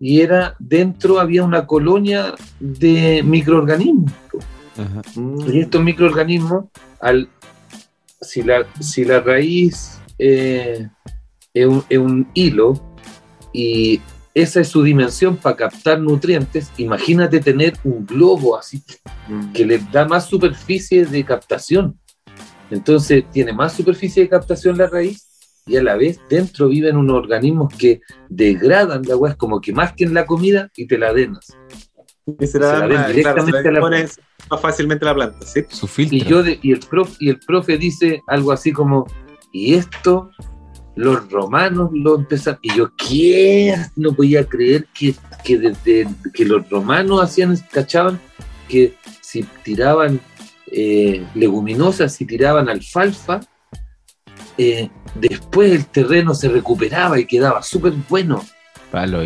[0.00, 4.12] y era, dentro había una colonia de microorganismos.
[5.46, 6.66] Y estos microorganismos,
[7.00, 7.28] al
[8.24, 10.88] si la, si la raíz eh,
[11.52, 12.74] es, un, hilo
[13.52, 14.00] y
[14.34, 18.82] esa es su dimensión para captar nutrientes, imagínate tener un globo así
[19.52, 21.98] que le da más superficie de captación.
[22.70, 25.28] Entonces tiene más superficie de captación la raíz
[25.66, 29.72] y a la vez dentro viven unos organismos que degradan la agua, es como que
[29.72, 31.56] más que en la comida y te la denas.
[32.26, 34.12] Y se la, directamente a la planta.
[34.50, 35.62] más fácilmente la planta, ¿sí?
[35.68, 36.16] Su filtro.
[36.16, 39.06] Y, yo y, el profe, y el profe dice algo así como,
[39.52, 40.30] y esto
[40.96, 43.74] los romanos lo empezaron, y yo, ¿qué?
[43.96, 48.18] No podía creer que, que desde que los romanos hacían, cachaban,
[48.68, 50.18] que si tiraban
[50.70, 53.40] eh, leguminosas, si tiraban alfalfa,
[54.56, 58.42] eh, después el terreno se recuperaba y quedaba súper bueno.
[58.90, 59.20] Palo,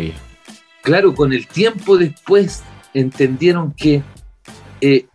[0.81, 4.03] Claro, con el tiempo después entendieron que
[4.81, 5.07] eh,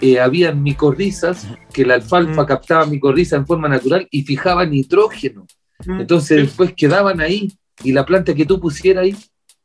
[0.00, 5.46] eh, habían micorrizas, que la alfalfa captaba micorriza en forma natural y fijaba nitrógeno.
[5.86, 9.16] Entonces después quedaban ahí y la planta que tú pusieras ahí,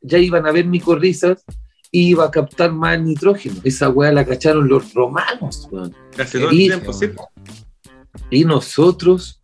[0.02, 1.44] ya iban a ver micorrizas
[1.92, 3.56] y iba a captar más nitrógeno.
[3.64, 5.68] Esa weá la cacharon los romanos.
[6.52, 6.72] y,
[8.30, 9.42] y nosotros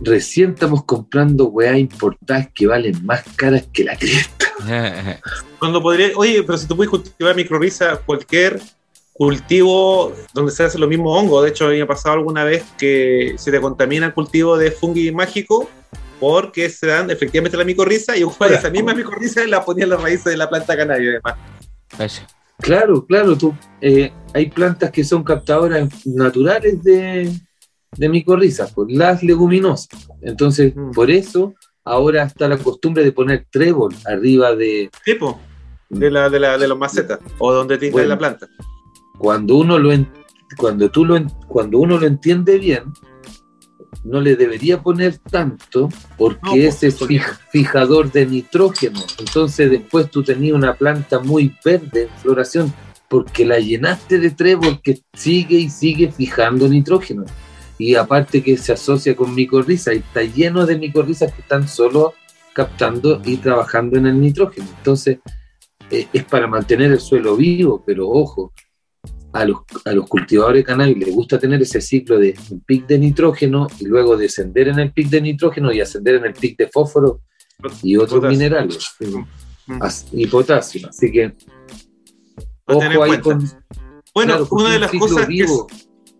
[0.00, 4.46] recién estamos comprando weá importadas que valen más caras que la cresta.
[5.58, 8.60] Cuando podría, oye, pero si tú puedes cultivar microrriza, cualquier
[9.12, 13.50] cultivo donde se hace lo mismo hongo, de hecho, había pasado alguna vez que se
[13.50, 15.68] te contamina el cultivo de fungi mágico
[16.20, 20.24] porque se dan efectivamente la micorriza y esa misma micorriza la ponía en las raíces
[20.24, 22.22] de la planta canaria, además.
[22.58, 27.30] Claro, claro, tú, eh, hay plantas que son captadoras naturales de,
[27.96, 30.08] de micorrizas, pues, las leguminosas.
[30.22, 30.90] Entonces, mm.
[30.92, 34.90] por eso ahora está la costumbre de poner trébol arriba de...
[35.04, 35.40] Tipo,
[35.88, 38.48] de, la, de, la, de los macetas, o donde tiene la planta.
[39.18, 39.90] Cuando uno lo
[40.56, 42.92] cuando tú lo cuando uno lo entiende bien,
[44.04, 46.98] no le debería poner tanto porque pues, ese es
[47.50, 49.00] fijador de nitrógeno.
[49.18, 52.72] Entonces después tú tenías una planta muy verde en floración
[53.08, 57.24] porque la llenaste de trébol que sigue y sigue fijando nitrógeno.
[57.78, 62.14] Y aparte que se asocia con micorriza y está lleno de micorrizas que están solo
[62.52, 64.66] captando y trabajando en el nitrógeno.
[64.78, 65.18] Entonces,
[65.90, 68.52] eh, es para mantener el suelo vivo, pero ojo,
[69.32, 72.86] a los, a los cultivadores de cannabis les gusta tener ese ciclo de un pic
[72.86, 76.56] de nitrógeno y luego descender en el pic de nitrógeno y ascender en el pic
[76.56, 77.20] de fósforo
[77.82, 78.96] y otros minerales
[80.12, 80.88] y potasio.
[80.88, 81.32] Así que,
[82.66, 83.44] ojo ahí con.
[84.14, 85.28] Bueno, una de las cosas.
[85.28, 85.66] Vivo,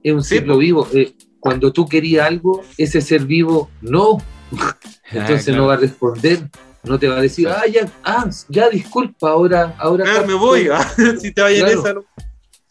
[0.03, 0.87] es, un ciclo vivo.
[0.93, 1.15] Eh,
[1.47, 4.19] cuando tú querías algo, ese ser vivo no.
[5.13, 6.49] Entonces no va a responder,
[6.83, 10.25] no te va a decir, ah, ya, ah, ya disculpa, ahora, ahora.
[10.27, 10.87] me voy, ah,
[11.21, 11.95] si te vayas esa.
[11.95, 12.05] ¿no?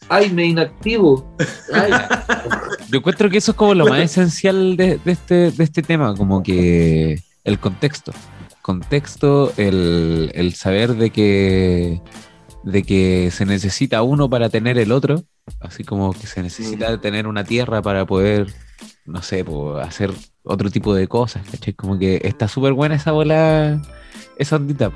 [0.08, 1.34] Ay, me inactivo.
[2.90, 6.42] Yo encuentro que eso es como lo más esencial de, este, de este tema, como
[6.42, 8.12] que el contexto.
[8.62, 12.00] Contexto, el, el saber de que
[12.62, 15.24] de que se necesita uno para tener el otro,
[15.60, 17.00] así como que se necesita mm.
[17.00, 18.46] tener una tierra para poder,
[19.04, 19.44] no sé,
[19.82, 21.74] hacer otro tipo de cosas, ¿cachai?
[21.74, 23.80] Como que está súper buena esa bola,
[24.38, 24.92] esa ondita.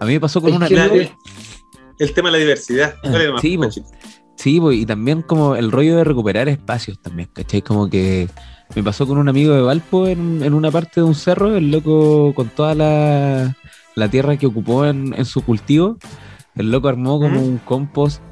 [0.00, 0.66] A mí me pasó con una...
[0.66, 2.96] El, tema de la diversidad.
[3.04, 3.58] Ah, sí,
[4.36, 7.62] sí y también como el rollo de recuperar espacios también, ¿cachai?
[7.62, 8.28] Como que
[8.74, 11.70] me pasó con un amigo de Valpo en, en una parte de un cerro, el
[11.70, 13.56] loco con toda la,
[13.94, 15.98] la tierra que ocupó en, en su cultivo
[16.54, 18.22] el loco armó como un compost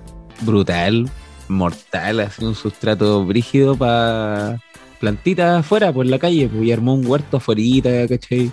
[0.43, 1.11] brutal,
[1.51, 4.63] mortal, así un sustrato brígido para
[5.01, 8.53] plantitas afuera, por la calle, pues, y armó un huerto afuera, ¿cachai?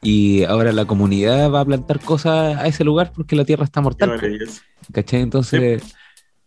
[0.00, 3.80] Y ahora la comunidad va a plantar cosas a ese lugar porque la tierra está
[3.80, 4.16] mortal.
[4.18, 5.20] Pues, ¿Cachai?
[5.22, 5.82] Entonces,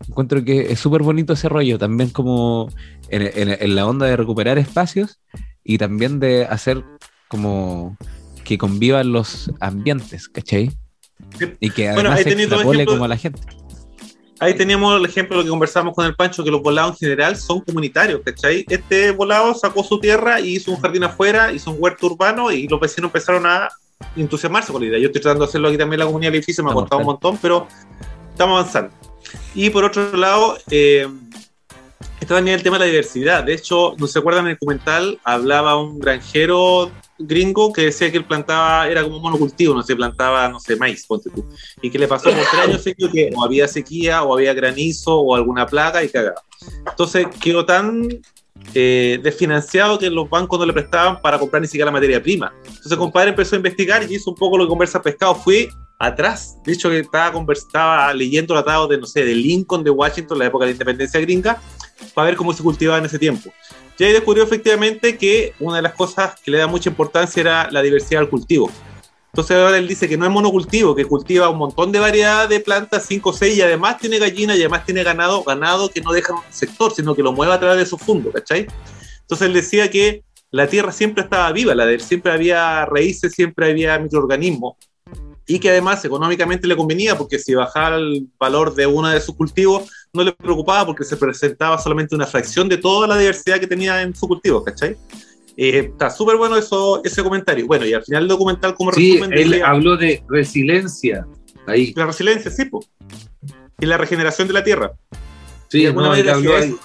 [0.08, 2.70] encuentro que es súper bonito ese rollo, también como
[3.10, 5.20] en, la onda de recuperar espacios
[5.64, 6.84] y también de hacer
[7.28, 7.98] como
[8.44, 10.72] que convivan los ambientes, ¿cachai?
[11.60, 13.42] Y que además se extrapole como a la gente.
[14.42, 16.98] Ahí teníamos el ejemplo de lo que conversamos con el Pancho, que los volados en
[16.98, 18.66] general son comunitarios, ¿cachai?
[18.68, 22.68] Este volado sacó su tierra y hizo un jardín afuera, hizo un huerto urbano y
[22.68, 23.70] los vecinos empezaron a
[24.16, 24.98] entusiasmarse con la idea.
[24.98, 27.02] Yo estoy tratando de hacerlo aquí también en la comunidad del edificio, me ha costado
[27.02, 27.68] un montón, pero
[28.32, 28.96] estamos avanzando.
[29.54, 31.08] Y por otro lado, eh,
[32.20, 33.44] está también el tema de la diversidad.
[33.44, 35.20] De hecho, ¿no se acuerdan en el documental?
[35.24, 36.90] Hablaba un granjero
[37.26, 41.06] gringo que decía que él plantaba, era como monocultivo, no se plantaba, no sé, maíz,
[41.06, 41.46] ponte tú.
[41.82, 45.36] Y que le pasó por tres años que o había sequía, o había granizo, o
[45.36, 46.42] alguna plaga y cagaba.
[46.90, 48.08] Entonces quedó tan
[48.74, 52.54] eh, desfinanciado que los bancos no le prestaban para comprar ni siquiera la materia prima.
[52.66, 55.36] Entonces, compadre empezó a investigar y hizo un poco lo que conversa pescado.
[55.36, 60.40] Fui atrás, dicho que estaba, estaba leyendo tratados de, no sé, de Lincoln, de Washington,
[60.40, 61.62] la época de la independencia gringa,
[62.14, 63.52] para ver cómo se cultivaba en ese tiempo.
[63.98, 67.70] Y ahí descubrió efectivamente que una de las cosas que le da mucha importancia era
[67.72, 68.72] la diversidad del cultivo.
[69.32, 72.60] Entonces ahora él dice que no es monocultivo, que cultiva un montón de variedad de
[72.60, 76.12] plantas, 5 o 6, y además tiene gallinas y además tiene ganado, ganado que no
[76.12, 78.68] deja un sector, sino que lo mueve a través de su fondo, ¿cachai?
[79.22, 83.32] Entonces él decía que la tierra siempre estaba viva, la de él, siempre había raíces,
[83.32, 84.76] siempre había microorganismos,
[85.56, 89.36] y que además económicamente le convenía, porque si bajaba el valor de uno de sus
[89.36, 93.68] cultivos, no le preocupaba porque se presentaba solamente una fracción de toda la diversidad que
[93.68, 94.96] tenía en su cultivo, ¿cachai?
[95.58, 97.68] Eh, está súper bueno eso, ese comentario.
[97.68, 99.38] Bueno, y al final el documental, como sí, resumen.
[99.38, 101.28] Él habló de resiliencia.
[101.68, 101.94] Ahí.
[101.98, 102.90] La resiliencia, sí, pues.
[103.78, 104.94] Y la regeneración de la tierra.
[105.68, 106.78] Sí, no, ahí.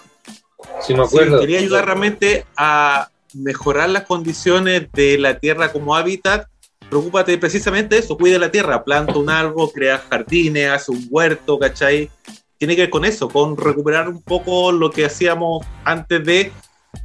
[0.80, 1.38] Sí, me acuerdo.
[1.38, 6.48] quería ayudar realmente a mejorar las condiciones de la tierra como hábitat.
[6.88, 11.58] Preocúpate precisamente de eso, cuida la tierra, planta un árbol, crea jardines, hace un huerto,
[11.58, 12.10] ¿cachai?
[12.58, 16.52] tiene que ver con eso, con recuperar un poco lo que hacíamos antes de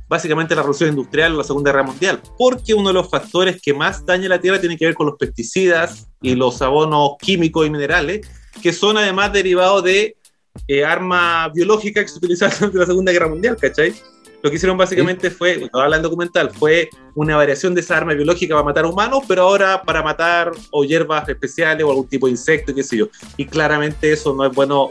[0.07, 3.73] básicamente la revolución industrial o la Segunda Guerra Mundial, porque uno de los factores que
[3.73, 7.69] más daña la tierra tiene que ver con los pesticidas y los abonos químicos y
[7.69, 8.27] minerales,
[8.61, 10.15] que son además derivados de
[10.67, 13.93] eh, armas biológicas que se utilizaban durante la Segunda Guerra Mundial, ¿cachai?
[14.43, 18.13] Lo que hicieron básicamente fue, cuando habla en documental, fue una variación de esa arma
[18.13, 22.31] biológica para matar humanos, pero ahora para matar o hierbas especiales o algún tipo de
[22.31, 23.07] insecto, qué sé yo.
[23.37, 24.89] Y claramente eso no es bueno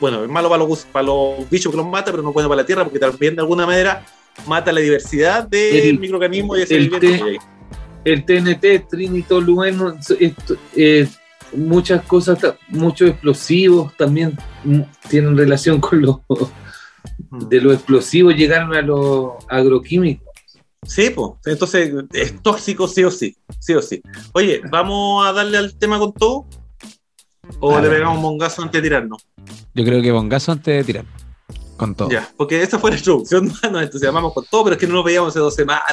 [0.00, 2.48] bueno, es malo para los, para los bichos que los mata, pero no es bueno
[2.48, 4.04] para la tierra porque también de alguna manera
[4.46, 7.38] mata la diversidad del microorganismo y ese el,
[8.04, 9.94] el TNT, trinitolueno,
[10.74, 11.06] eh,
[11.52, 14.38] muchas cosas, muchos explosivos también
[15.08, 16.16] tienen relación con los
[17.30, 20.28] de los explosivos llegaron a los agroquímicos.
[20.86, 24.02] Sí, pues, entonces es tóxico sí o sí, sí o sí.
[24.32, 26.46] Oye, vamos a darle al tema con todo.
[27.58, 29.26] ¿O le pegamos bongazo antes de tirarnos?
[29.74, 31.04] Yo creo que bongazo antes de tirar.
[31.80, 32.10] Con todo.
[32.10, 35.04] Ya, porque esa fue la introducción, nos entusiasmamos con todo, pero es que no nos
[35.04, 35.84] veíamos hace dos semanas.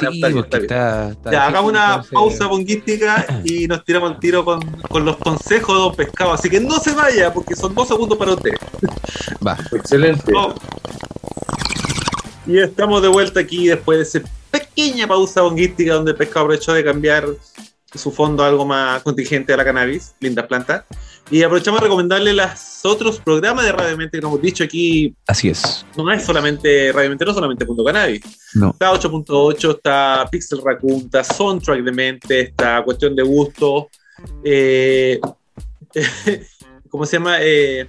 [0.68, 5.80] ya, hagamos una pausa bonguística y nos tiramos el tiro con, con, los consejos de
[5.80, 6.34] Don Pescado.
[6.34, 8.50] Así que no se vaya, porque son dos segundos para usted.
[9.46, 9.56] Va.
[9.72, 10.30] Excelente.
[12.46, 16.74] Y estamos de vuelta aquí después de esa pequeña pausa bonguística donde el pescado aprovechó
[16.74, 17.24] de cambiar
[17.94, 20.84] su fondo algo más contingente a la cannabis, lindas plantas.
[21.30, 25.14] Y aprovechamos de recomendarle los otros programas de Radio Mente que hemos dicho aquí.
[25.26, 25.84] Así es.
[25.96, 28.22] No es solamente Radio Mente, no solamente Punto Cannabis.
[28.54, 28.70] No.
[28.70, 33.88] Está 8.8, está Pixel Raccoon, está Soundtrack de Mente, está Cuestión de Gusto.
[34.42, 35.20] Eh,
[36.88, 37.36] ¿Cómo se llama?
[37.40, 37.86] Eh,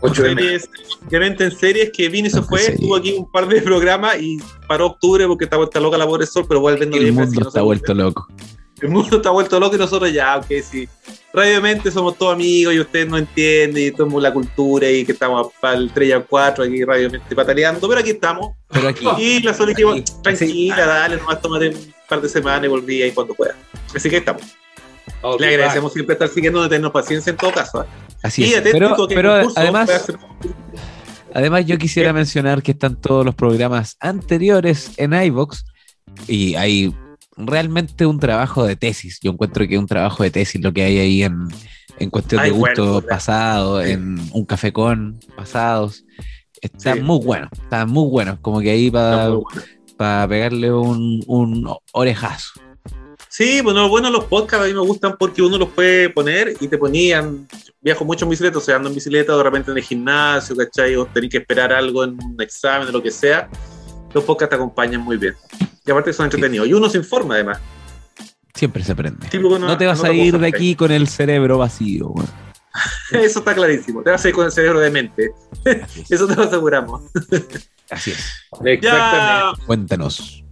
[0.00, 0.70] Ocho de series,
[1.10, 2.60] de Mente en series que vino y se fue.
[2.62, 6.26] Estuvo aquí un par de programas y paró octubre porque está vuelta loca la pobre
[6.26, 8.28] sol, pero vuelve El mundo está vuelto loco.
[8.80, 10.88] El mundo está vuelto loco y nosotros ya, ok, sí.
[11.32, 15.48] Radiomente somos todos amigos y ustedes no entienden y tomamos la cultura y que estamos
[15.60, 18.54] para el 3 y al 4 aquí radiomente pataleando, pero aquí estamos.
[18.70, 19.06] Pero aquí.
[19.18, 23.12] Y la Sol dijimos, tranquila, dale, nomás tómate un par de semanas y volví ahí
[23.12, 23.54] cuando pueda.
[23.94, 24.42] Así que estamos.
[25.38, 27.82] Le agradecemos siempre estar siguiendo, de tenernos paciencia en todo caso.
[27.82, 27.86] ¿eh?
[28.22, 28.62] Así Y es.
[28.62, 30.10] Pero, pero además,
[31.34, 35.64] además, yo quisiera mencionar que están todos los programas anteriores en iVox
[36.26, 36.94] y hay
[37.38, 39.18] realmente un trabajo de tesis.
[39.22, 41.48] Yo encuentro que es un trabajo de tesis lo que hay ahí en,
[41.98, 43.90] en cuestión Ay, de gusto bueno, pasado, Sí.
[43.92, 46.04] en un café con pasados.
[46.60, 47.00] Está Sí.
[47.00, 48.38] muy bueno, está muy bueno.
[48.42, 52.60] Como que ahí para pegarle un, un orejazo.
[53.28, 56.66] Sí, bueno, bueno los podcasts a mí me gustan porque uno los puede poner y
[56.66, 57.46] te ponían.
[57.80, 60.96] Viajo mucho en bicicleta, o sea, ando en bicicleta, de repente en el gimnasio, ¿cachai?
[60.96, 63.48] O tenés que esperar algo en un examen o lo que sea.
[64.12, 65.34] Los podcasts te acompañan muy bien.
[65.88, 66.68] Y aparte son entretenidos.
[66.68, 67.60] Y uno se informa además.
[68.52, 69.26] Siempre se aprende.
[69.40, 72.08] No te vas no a ir de aquí con el cerebro vacío.
[72.08, 72.28] weón.
[73.12, 74.02] Eso está clarísimo.
[74.02, 75.32] Te vas a ir con el cerebro de mente.
[76.10, 77.04] Eso te lo aseguramos.
[77.90, 78.18] Así es.
[78.62, 78.86] Exactamente.
[78.86, 80.44] Ya Cuéntanos.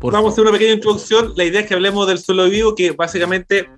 [0.00, 1.34] Por vamos a hacer una pequeña introducción.
[1.36, 3.70] La idea es que hablemos del suelo vivo, que básicamente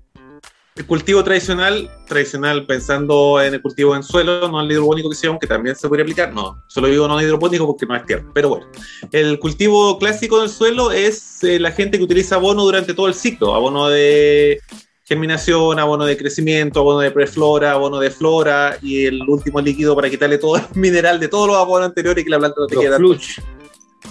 [0.75, 5.31] el cultivo tradicional, tradicional pensando en el cultivo en suelo, no el hidropónico que sea,
[5.31, 6.33] aunque también se podría aplicar.
[6.33, 8.25] No, suelo vivo no hidropónico porque no es tierra.
[8.33, 8.67] Pero bueno,
[9.11, 13.15] el cultivo clásico del suelo es eh, la gente que utiliza abono durante todo el
[13.15, 13.55] ciclo.
[13.55, 14.61] Abono de
[15.05, 20.09] germinación, abono de crecimiento, abono de preflora, abono de flora y el último líquido para
[20.09, 22.77] quitarle todo el mineral de todos los abonos anteriores y que la planta no te
[22.77, 23.41] Los flush.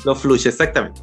[0.06, 1.02] los fluye, exactamente.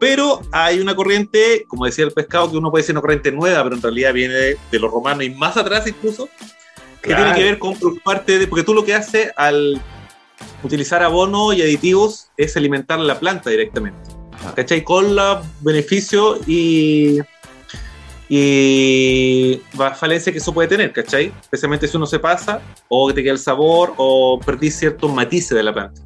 [0.00, 3.62] Pero hay una corriente, como decía el pescado, que uno puede decir una corriente nueva,
[3.64, 6.28] pero en realidad viene de, de los romanos y más atrás incluso,
[7.02, 7.24] que Claro.
[7.24, 9.80] tiene que ver con preocuparte de, porque tú lo que haces al
[10.62, 13.98] utilizar abono y aditivos es alimentar la planta directamente.
[14.32, 14.54] Ajá.
[14.54, 14.84] ¿Cachai?
[14.84, 17.18] Con los beneficios y,
[18.28, 21.32] y la falencia que eso puede tener, ¿cachai?
[21.40, 25.56] Especialmente si uno se pasa, o que te queda el sabor, o perdís ciertos matices
[25.56, 26.00] de la planta.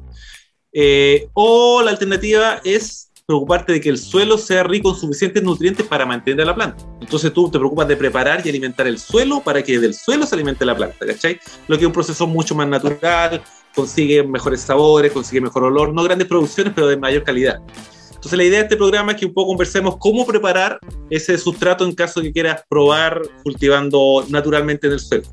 [0.71, 5.87] Eh, o la alternativa es preocuparte de que el suelo sea rico en suficientes nutrientes
[5.87, 6.83] para mantener a la planta.
[6.99, 10.35] Entonces tú te preocupas de preparar y alimentar el suelo para que del suelo se
[10.35, 11.39] alimente la planta, ¿cachai?
[11.67, 13.41] Lo que es un proceso mucho más natural,
[13.73, 17.61] consigue mejores sabores, consigue mejor olor, no grandes producciones, pero de mayor calidad.
[18.09, 21.85] Entonces la idea de este programa es que un poco conversemos cómo preparar ese sustrato
[21.85, 25.27] en caso que quieras probar cultivando naturalmente en el suelo.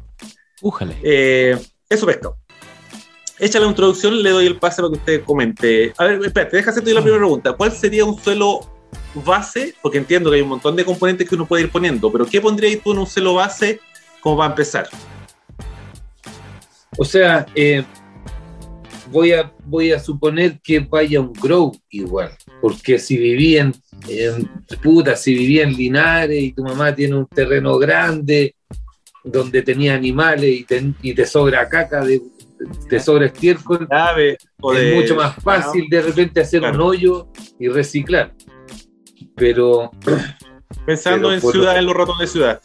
[0.60, 0.96] Újale.
[1.02, 2.39] Eh, eso pescado.
[3.42, 5.94] Hecha la introducción, le doy el pase para que usted comente.
[5.96, 7.54] A ver, espérate, deja hacerte la primera pregunta.
[7.54, 8.60] ¿Cuál sería un suelo
[9.24, 9.74] base?
[9.80, 12.38] Porque entiendo que hay un montón de componentes que uno puede ir poniendo, pero ¿qué
[12.38, 13.80] pondrías tú en un suelo base
[14.20, 14.88] como para empezar?
[16.98, 17.82] O sea, eh,
[19.10, 23.72] voy, a, voy a suponer que vaya un grow igual, porque si vivía
[24.06, 24.50] en,
[24.82, 28.54] puta, si vivía en Linares y tu mamá tiene un terreno grande
[29.24, 30.66] donde tenía animales y
[31.02, 32.20] y te sobra caca, de,
[32.88, 36.74] te sobra estiércol, Ave, o es de- mucho más fácil de repente hacer Claro.
[36.76, 38.34] un hoyo y reciclar.
[39.36, 39.90] Pero,
[40.86, 42.60] Pensando pero en ciudad, en los ratones de ciudad.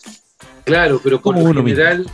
[0.63, 1.77] claro, pero por Como lo mismo.
[1.77, 2.05] general,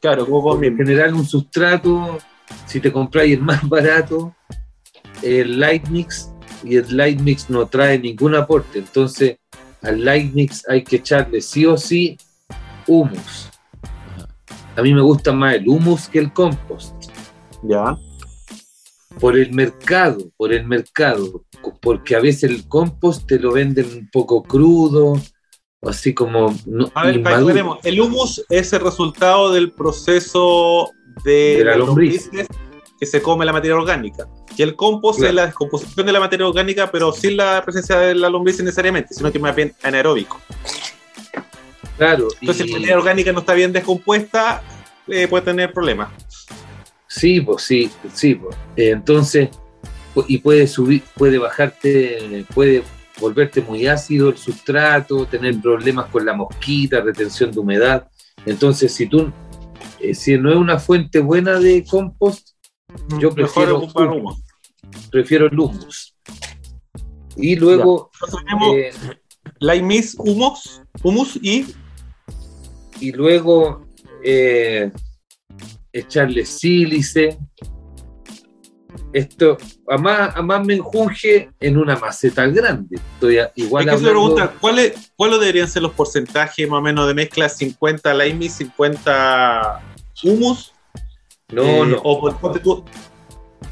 [0.00, 0.76] Claro, como por mismo.
[0.78, 2.18] general un sustrato,
[2.66, 4.34] si te compráis el más barato,
[5.22, 6.30] el light mix,
[6.64, 8.78] y el light mix no trae ningún aporte.
[8.80, 9.36] Entonces,
[9.82, 12.16] al light mix hay que echarle sí o sí
[12.86, 13.50] humus.
[14.74, 16.95] A mí me gusta más el humus que el compost.
[17.68, 17.96] Ya.
[19.20, 21.44] Por el mercado, por el mercado.
[21.80, 25.20] Porque a veces el compost te lo venden un poco crudo,
[25.82, 30.90] así como no, A ver, para que veremos, el humus es el resultado del proceso
[31.24, 32.30] de, De la las lombriz.
[32.98, 34.28] que se come la materia orgánica.
[34.56, 35.30] Y el compost Claro.
[35.30, 39.14] es la descomposición de la materia orgánica, pero sin la presencia de la lombriz necesariamente,
[39.14, 40.40] sino que más bien anaeróbico.
[41.96, 44.62] Claro, Entonces, si la materia orgánica no está bien descompuesta,
[45.08, 46.10] eh, puede tener problemas.
[47.16, 48.54] Sí, pues sí, sí, pues.
[48.76, 49.48] Entonces,
[50.28, 52.82] y puede subir, puede bajarte, puede
[53.18, 58.08] volverte muy ácido el sustrato, tener problemas con la mosquita, retención de humedad.
[58.44, 59.32] Entonces, si tú,
[59.98, 62.50] eh, si no es una fuente buena de compost,
[63.18, 64.42] Yo Mejor prefiero humus.
[65.10, 66.14] prefiero el humus.
[67.36, 68.10] Y luego.
[68.74, 68.90] Eh,
[69.58, 71.66] Laimis, humus, humus y.
[73.00, 73.86] Y luego
[74.22, 74.90] eh,
[75.98, 77.38] echarle sílice.
[79.12, 79.56] Esto,
[79.88, 82.96] a más, a más menjunje en una maceta grande.
[82.96, 87.14] Estoy igual Hay que preguntar, ¿cuáles ¿cuál deberían ser los porcentajes más o menos de
[87.14, 87.46] mezcla?
[87.46, 89.80] ¿50 laimis, 50
[90.22, 90.72] humus?
[91.52, 92.00] No, eh, no.
[92.02, 92.84] O tú,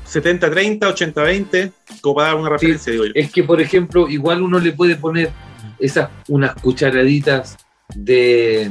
[0.06, 3.12] 70-30, 80-20, como para dar una referencia, digo yo.
[3.14, 5.30] Es que, por ejemplo, igual uno le puede poner
[5.78, 7.56] esas unas cucharaditas
[7.94, 8.70] de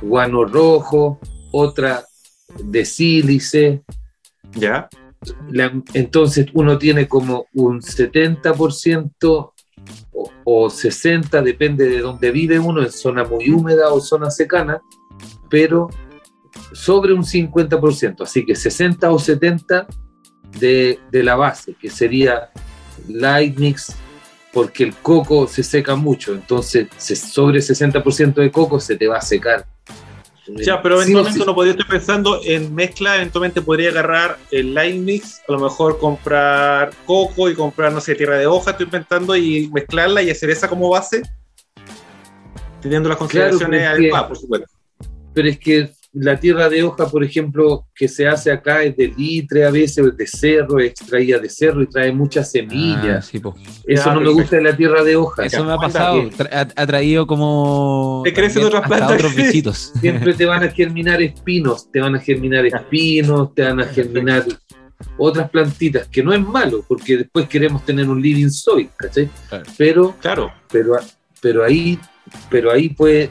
[0.00, 1.20] guano rojo,
[1.52, 2.04] otra
[2.58, 3.82] de sílice.
[4.54, 4.88] Ya.
[5.94, 9.52] entonces uno tiene como un 70%
[10.12, 14.80] o, o 60%, depende de dónde vive uno, en zona muy húmeda o zona secana,
[15.48, 15.88] pero
[16.72, 19.86] sobre un 50%, así que 60 o 70
[20.58, 22.50] de, de la base, que sería
[23.08, 23.94] light mix,
[24.52, 29.22] porque el coco se seca mucho, entonces sobre 60% de coco se te va a
[29.22, 29.66] secar.
[30.56, 35.40] Ya, pero eventualmente uno podría estar pensando en mezcla, eventualmente podría agarrar el light mix,
[35.46, 39.68] a lo mejor comprar coco y comprar, no sé, tierra de hoja, estoy inventando, y
[39.72, 41.22] mezclarla y hacer esa como base,
[42.80, 44.68] teniendo las consideraciones adecuadas, por supuesto.
[45.32, 49.08] Pero es que la tierra de hoja, por ejemplo, que se hace acá es de
[49.16, 53.30] litre a veces, de cerro, extraída de cerro y trae muchas semillas.
[53.32, 53.52] Ah,
[53.86, 55.44] Eso no me gusta de la tierra de hoja.
[55.44, 58.22] Eso me ha pasado, ha, traído como...
[58.24, 59.12] Te crecen otras plantas.
[59.12, 59.92] Otros bichitos.
[60.00, 64.44] Siempre te van a germinar espinos, te van a germinar espinos, te van a germinar
[65.16, 69.30] otras plantitas, que no es malo, porque después queremos tener un living soil, ¿cachai?
[69.78, 70.52] Pero, claro.
[70.70, 70.96] pero,
[71.40, 71.98] pero ahí,
[72.50, 73.30] pero ahí puede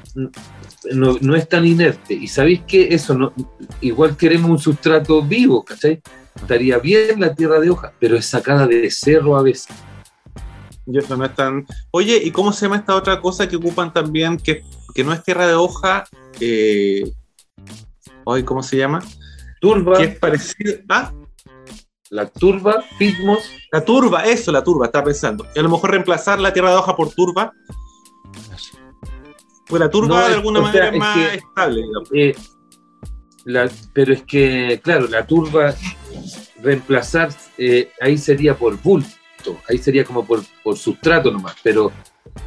[0.94, 2.14] no, es tan inerte.
[2.14, 3.34] Y sabéis que eso, no,
[3.82, 6.02] igual queremos un sustrato vivo, ¿cachai?
[6.36, 9.76] Estaría bien la tierra de hoja, pero es sacada de cerro a veces.
[10.86, 11.66] Y eso no es tan...
[11.92, 14.64] Oye, ¿y cómo se llama esta otra cosa que ocupan también, que,
[14.96, 16.06] que no es tierra de hoja?
[16.40, 17.04] Eh...
[18.46, 19.00] ¿cómo se llama?
[19.60, 19.98] Turba.
[19.98, 20.76] Que es parecido...
[20.88, 21.12] ¿Ah?
[22.12, 23.40] La turba, pitmos.
[23.72, 25.46] La turba, eso, la turba, estaba pensando.
[25.56, 27.54] Y a lo mejor reemplazar la tierra de hoja por turba
[29.70, 31.84] pues la turba de alguna manera es más estable.
[32.14, 32.36] Eh,
[33.94, 35.76] pero es que, claro, la turba
[36.62, 39.08] reemplazar, eh, ahí sería por bulto,
[39.70, 41.92] ahí sería como por, por sustrato nomás, pero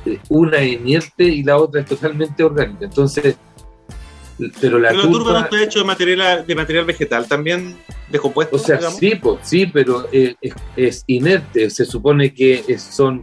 [0.05, 2.87] eh, una es inerte y la otra es totalmente orgánica.
[2.87, 3.37] Entonces,
[4.61, 7.77] pero la, turba, no está hecho de material, de material vegetal, también
[8.11, 8.57] descompuesto.
[8.57, 11.71] O sea, sí, pues, sí, pero es, inerte.
[11.71, 13.23] Se supone que son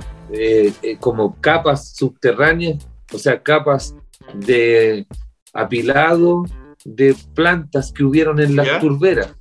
[1.02, 3.96] como capas subterráneas o sea, capas
[4.34, 5.08] de
[5.54, 6.46] apilado
[6.86, 9.36] de plantas que hubieron en las turberas.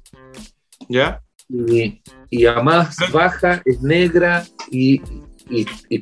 [0.89, 1.23] ¿Ya?
[1.49, 5.01] Y, a más baja es negra, y,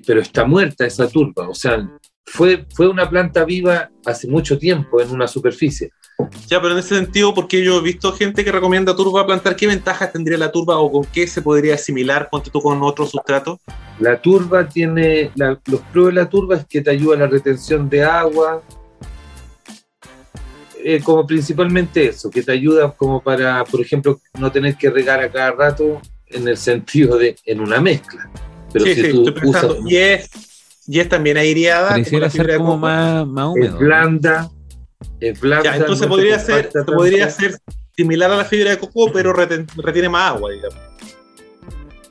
[0.07, 1.49] pero está muerta esa turba.
[1.49, 1.89] O sea,
[2.25, 5.91] fue, fue una planta viva hace mucho tiempo en una superficie.
[6.49, 9.67] Ya, pero en ese sentido, porque yo he visto gente que recomienda turba plantar, ¿qué
[9.67, 13.61] ventajas tendría la turba o con qué se podría asimilar ponte tú con otro sustrato?
[13.99, 17.89] La turba tiene, los pros de la turba es que te ayuda a la retención
[17.91, 18.62] de agua,
[20.83, 25.21] eh, como principalmente eso, que te ayuda como para, por ejemplo, no tener que regar
[25.21, 28.31] a cada rato en el sentido de en una mezcla.
[28.73, 30.31] Pero si tú usas, y, es,
[30.87, 31.91] y es también aireada.
[31.91, 33.75] Pareciera ser como más, más húmedo.
[33.75, 34.51] Es blanda
[35.21, 37.57] es entonces podría ser, podría ser
[37.97, 40.79] similar a la fibra de coco, pero retiene más agua, digamos.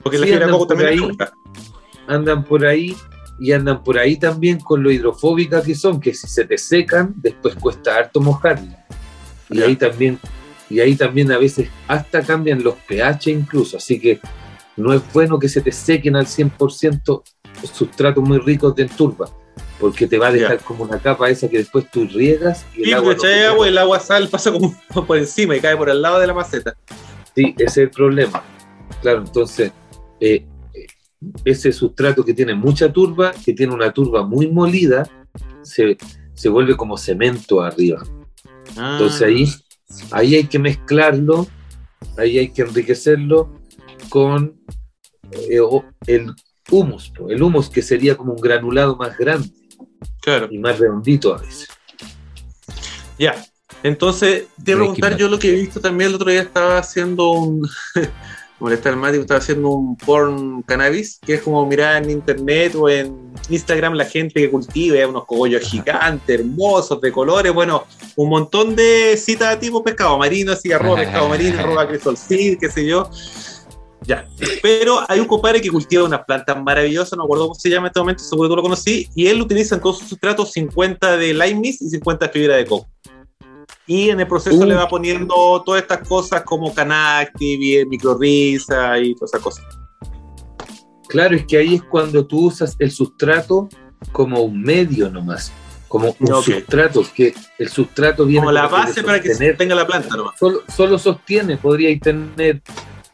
[0.01, 0.99] Porque la fibra de coco también ahí,
[2.07, 2.95] andan por ahí
[3.39, 7.13] y andan por ahí también con lo hidrofóbica que son, que si se te secan,
[7.17, 8.85] después cuesta harto mojarla.
[9.49, 10.19] Y ahí también,
[10.69, 14.19] y ahí también a veces hasta cambian los pH incluso, así que
[14.77, 17.23] no es bueno que se te sequen al 100%
[17.71, 19.29] sustratos muy ricos de turba
[19.79, 22.93] porque te va a dejar como una capa esa que después tú riegas y el
[22.93, 23.15] agua,
[23.67, 26.75] el agua sal pasa como por encima y cae por el lado de la maceta.
[27.35, 28.43] Sí, ese es el problema.
[29.01, 29.71] Claro, entonces,
[30.21, 30.45] eh,
[31.43, 35.09] ese sustrato que tiene mucha turba, que tiene una turba muy molida,
[35.61, 35.97] se,
[36.49, 38.03] vuelve como cemento arriba.
[38.69, 39.45] Entonces ahí,
[40.11, 40.17] ah.
[40.17, 41.47] ahí hay que mezclarlo,
[42.17, 43.59] ahí hay que enriquecerlo
[44.09, 44.59] con
[45.31, 45.59] eh,
[46.07, 46.33] el
[46.69, 49.49] humus, el humus que sería como un granulado más grande.
[50.25, 50.47] Claro.
[50.49, 51.69] Y más redondito a veces.
[53.19, 53.35] Ya.
[53.83, 56.79] Entonces, te voy a preguntar, yo lo que he visto también el otro día estaba
[56.79, 57.69] haciendo un.
[58.59, 62.89] molesta el Mati, estaba haciendo un porn cannabis, que es como mirar en internet o
[62.89, 68.75] en Instagram la gente que cultiva unos cogollos gigantes, hermosos, de colores, bueno, un montón
[68.75, 73.09] de citas tipo pescado marino, así arroba pescado marino, arroba crisol qué sé yo.
[74.07, 74.27] Ya.
[74.61, 77.87] Pero hay un compadre que cultiva una planta maravillosa, no me acuerdo cómo se llama
[77.87, 80.51] en este momento, seguro que tú lo conocí, y él utiliza en todos sus sustratos
[80.51, 82.87] 50 de lime mist y 50 de fibra de coco.
[83.87, 84.65] Y en el proceso Uh.
[84.65, 89.65] le va poniendo todas estas cosas como canacti, microrriza y todas esas cosas.
[91.07, 93.69] Claro, es que ahí es cuando tú usas el sustrato
[94.11, 95.51] como un medio nomás,
[95.87, 100.15] como un sustrato, que el sustrato viene Como la base para que tenga la planta
[100.15, 100.37] nomás.
[100.39, 102.61] solo, solo sostiene, podríais tener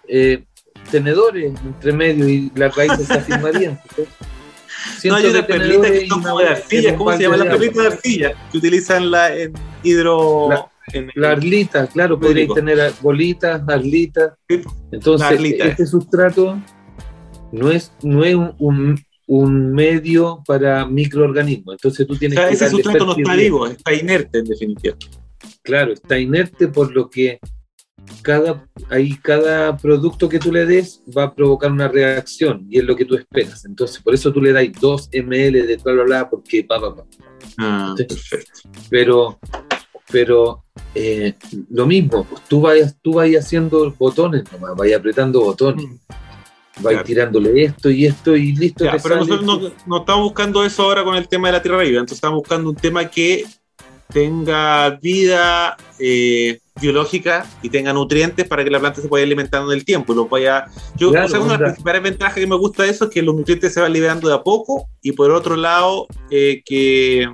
[0.08, 0.46] eh,
[0.92, 3.80] tenedores entre medio y las raíces se afirmarían.
[5.06, 7.88] No, hay una perlita que son como de arcilla, ¿cómo se llama la perlita de
[7.88, 8.34] arcilla?
[8.52, 10.50] Que utilizan la, en hidro...
[10.50, 12.54] La- en- La arlita, claro, Lúdico.
[12.56, 14.34] tener bolitas, arlitas.
[14.92, 15.66] Entonces, la arlita.
[15.66, 16.60] este sustrato
[17.52, 21.76] no es, no es un, un- un medio para microorganismos.
[21.76, 24.98] Entonces tú o tienes sea, que ese sustrato no está vivo, está inerte en definitiva.
[25.62, 27.40] Claro, está inerte por lo que
[28.22, 32.84] cada, ahí cada producto que tú le des va a provocar una reacción y es
[32.86, 33.66] lo que tú esperas.
[33.66, 36.96] Entonces, por eso tú le das 2 ml de bla, bla, bla, porque pa, pa,
[36.96, 37.04] pa.
[37.58, 38.62] Ah, perfecto.
[38.90, 39.40] Pero,
[40.12, 40.64] pero
[40.96, 41.34] eh,
[41.70, 46.00] lo mismo, pues tú vayas, tú vayas haciendo botones nomás, vayas apretando botones, vayas
[46.78, 46.82] Mm.
[46.82, 47.04] Claro.
[47.04, 48.86] tirándole esto y esto y listo.
[48.86, 49.20] Ya, pero sale.
[49.20, 52.18] nosotros no, no estamos buscando eso ahora con el tema de la tierra viva, entonces
[52.18, 53.46] estamos buscando un tema que
[54.12, 59.72] tenga vida eh, biológica y tenga nutrientes para que la planta se pueda ir alimentando
[59.72, 60.66] en el tiempo y los vaya
[60.98, 63.12] yo Claro, o sea, una de las principales ventajas que me gusta de eso es
[63.12, 67.30] que los nutrientes se van liberando de a poco y por otro lado eh, que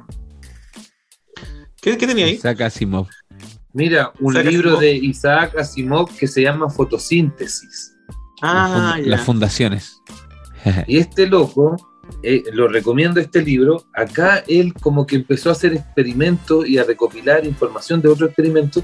[1.82, 2.34] ¿Qué, qué tenía ahí?
[2.34, 3.08] Isaac Asimov.
[3.74, 4.82] Mira, un Isaac libro Asimov.
[4.82, 7.94] de Isaac Asimov que se llama Fotosíntesis.
[8.42, 9.10] Ah, las, fun- ya.
[9.12, 10.02] las fundaciones.
[10.88, 11.78] Y este loco,
[12.24, 16.84] eh, lo recomiendo este libro, acá él como que empezó a hacer experimentos y a
[16.84, 18.84] recopilar información de otros experimentos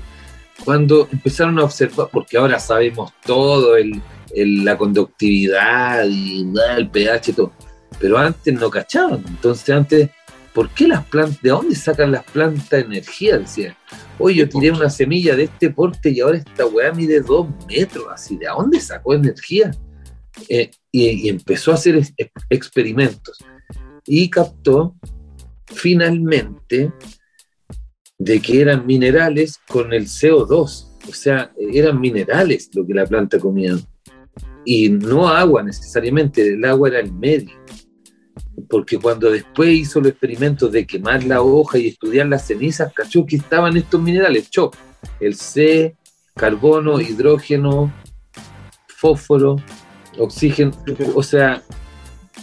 [0.64, 4.02] cuando empezaron a observar, porque ahora sabemos todo, el,
[4.36, 7.52] el- la conductividad y ah, el pH y todo,
[8.00, 10.10] pero antes no cachaban, entonces antes,
[10.54, 13.38] ¿por qué las plantas, de dónde sacan las plantas energía?
[13.40, 13.76] Decían,
[14.20, 18.06] oye, yo tiré una semilla de este porte y ahora esta weá mide dos metros,
[18.12, 19.72] así, ¿de dónde sacó energía?
[20.50, 22.14] Eh, y, y empezó a hacer es-
[22.50, 23.38] experimentos
[24.06, 24.96] y captó
[25.68, 26.92] finalmente
[28.24, 33.38] de que eran minerales con el CO2, o sea, eran minerales lo que la planta
[33.38, 33.76] comía
[34.66, 37.52] y no agua necesariamente, el agua era el medio.
[38.70, 43.26] Porque cuando después hizo los experimentos de quemar la hoja y estudiar las cenizas, cachó
[43.26, 44.76] que estaban estos minerales, choc,
[45.20, 45.96] el C,
[46.36, 47.92] carbono, hidrógeno,
[48.88, 49.58] fósforo,
[50.18, 50.72] oxígeno,
[51.14, 51.62] o sea,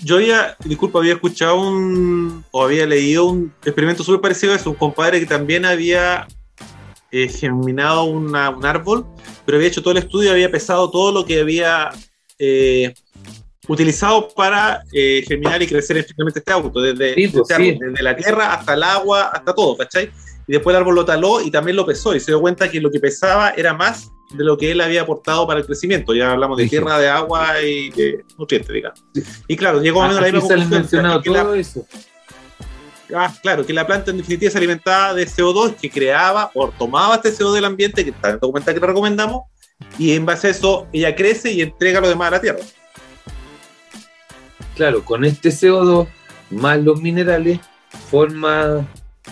[0.02, 4.70] Yo había, disculpa, había escuchado un, o había leído un experimento súper parecido a eso,
[4.70, 6.26] un compadre que también había
[7.12, 9.04] eh, germinado una- un árbol,
[9.44, 11.90] pero había hecho todo el estudio, había pesado todo lo que había
[12.38, 12.94] eh,
[13.68, 17.78] utilizado para eh, germinar y crecer efectivamente este auto, desde, Sí, pues, este árbol, sí.
[17.80, 20.10] desde la tierra hasta el agua, hasta todo, ¿cachai?
[20.46, 22.80] Y después el árbol lo taló y también lo pesó y se dio cuenta que
[22.80, 26.14] lo que pesaba era más de lo que él había aportado para el crecimiento.
[26.14, 29.02] Ya hablamos de tierra, de agua y de nutrientes, digamos.
[29.48, 31.86] Y claro, llegó a la aquí misma sale conclusión, mencionado que la- todo eso.
[33.14, 37.16] Ah, claro, que la planta en definitiva se alimentaba de CO2 que creaba o tomaba
[37.16, 39.42] este CO2 del ambiente, que está en el documental que le recomendamos,
[39.98, 42.60] y en base a eso ella crece y entrega lo demás a la tierra.
[44.76, 46.06] Claro, con este CO2
[46.50, 47.58] más los minerales
[48.10, 48.86] forma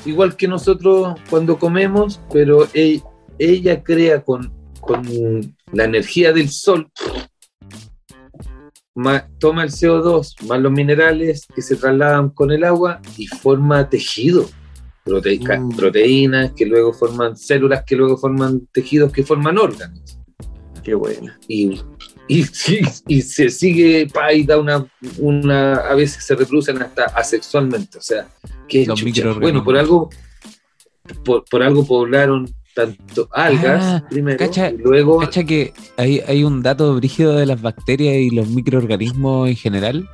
[0.05, 3.01] igual que nosotros cuando comemos, pero e-
[3.39, 4.53] ella crea con,
[4.89, 6.91] con la energía del sol,
[8.95, 13.89] más- toma el CO2 más los minerales que se trasladan con el agua y forma
[13.89, 14.49] tejido.
[15.05, 15.77] Prote- ca- Mm.
[15.77, 20.19] Proteínas que luego forman células, que luego forman tejidos, que forman órganos.
[20.83, 21.33] Qué bueno.
[21.47, 21.81] y,
[22.29, 24.87] y, sí, y se sigue pa, y da una,
[25.19, 28.27] una a veces se reproducen hasta asexualmente o sea
[28.69, 28.87] que
[29.41, 30.09] bueno por algo
[31.25, 32.47] por, por algo poblaron
[32.87, 37.45] tanto algas Ah, primero cacha- y luego Cacha que hay, hay un dato brígido de
[37.47, 40.09] las bacterias y los microorganismos en general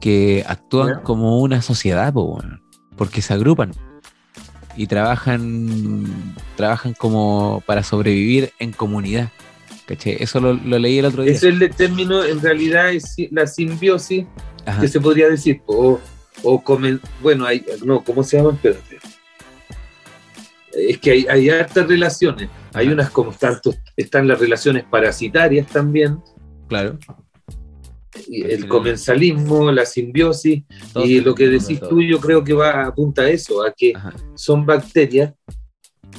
[0.00, 2.12] que actúan como una sociedad,
[2.96, 3.72] porque se agrupan
[4.76, 6.04] y trabajan,
[6.56, 9.30] trabajan como para sobrevivir en comunidad.
[9.86, 10.16] ¿Cachai?
[10.20, 11.32] Eso lo, lo leí el otro día.
[11.32, 14.24] ese es el término en realidad es la simbiosis
[14.66, 14.80] Ajá.
[14.80, 16.00] que se podría decir o,
[16.42, 18.98] o comen, bueno hay no cómo se llama espérate
[20.76, 26.18] es que hay, hay hartas relaciones hay unas como tanto están las relaciones parasitarias también
[26.68, 26.98] Claro.
[28.28, 30.62] y el comensalismo, la simbiosis,
[30.94, 31.90] y lo que decís todo.
[31.90, 34.14] tú yo creo que va apunta a eso, a que Ajá.
[34.34, 35.34] son bacterias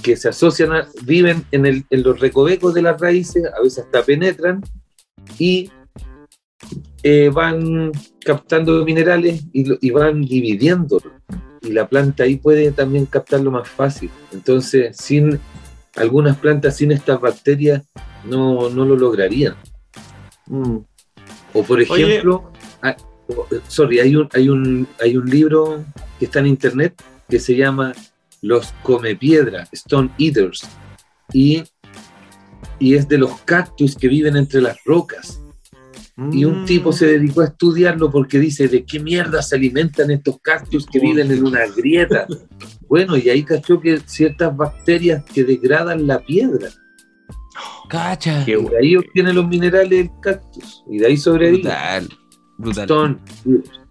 [0.03, 3.85] que se asocian, a- viven en, el- en los recovecos de las raíces, a veces
[3.85, 4.61] hasta penetran
[5.39, 5.71] y
[7.01, 7.91] eh, van
[8.23, 11.01] captando minerales y, van dividiendo
[11.65, 14.09] y la planta ahí puede también captarlo más fácil.
[14.31, 15.39] Entonces, sin
[15.95, 17.83] algunas plantas, sin estas bacterias,
[18.23, 19.55] no, no lo lograrían.
[20.47, 20.77] Mm.
[21.53, 22.51] O por ejemplo,
[22.81, 22.95] ah,
[23.67, 25.83] sorry, hay un, hay, un, hay un libro
[26.19, 27.93] que está en internet que se llama
[28.41, 30.67] Los Come Piedra, Stone Eaters,
[31.33, 31.63] y,
[32.77, 35.41] y es de los cactus que viven entre las rocas.
[36.31, 40.39] Y un tipo se dedicó a estudiarlo porque dice, ¿de qué mierda se alimentan estos
[40.41, 42.25] cactus que viven en una grieta?
[42.87, 46.69] Bueno, y ahí cachó que ciertas bacterias que degradan la piedra.
[47.89, 48.43] Cacha.
[48.47, 50.83] Y de ahí obtiene los minerales el cactus.
[50.89, 51.69] Y de ahí sobrevive.
[52.57, 53.19] Brutal.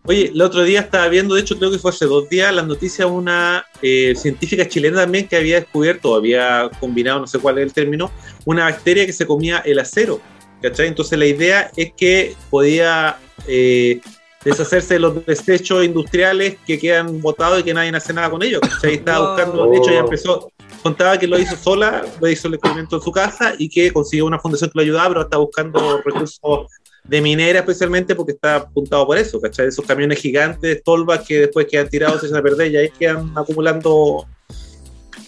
[0.07, 2.67] Oye, el otro día estaba viendo, de hecho creo que fue hace dos días, las
[2.67, 7.59] noticias de una eh, científica chilena también que había descubierto, había combinado, no sé cuál
[7.59, 8.11] es el término,
[8.45, 10.21] una bacteria que se comía el acero.
[10.65, 10.89] ¿Cachai?
[10.89, 14.01] Entonces la idea es que podía eh,
[14.45, 18.61] deshacerse de los desechos industriales que quedan botados y que nadie hace nada con ellos.
[18.61, 18.95] ¿cachai?
[18.95, 20.51] Estaba buscando, de hecho ya empezó,
[20.83, 24.25] contaba que lo hizo sola, lo hizo el experimento en su casa y que consiguió
[24.27, 26.67] una fundación que lo ayudaba, pero está buscando recursos
[27.05, 29.67] de minera especialmente porque está apuntado por eso, ¿cachai?
[29.67, 33.31] Esos camiones gigantes, tolvas que después quedan tirados, se echan a perder y ahí quedan
[33.37, 34.27] acumulando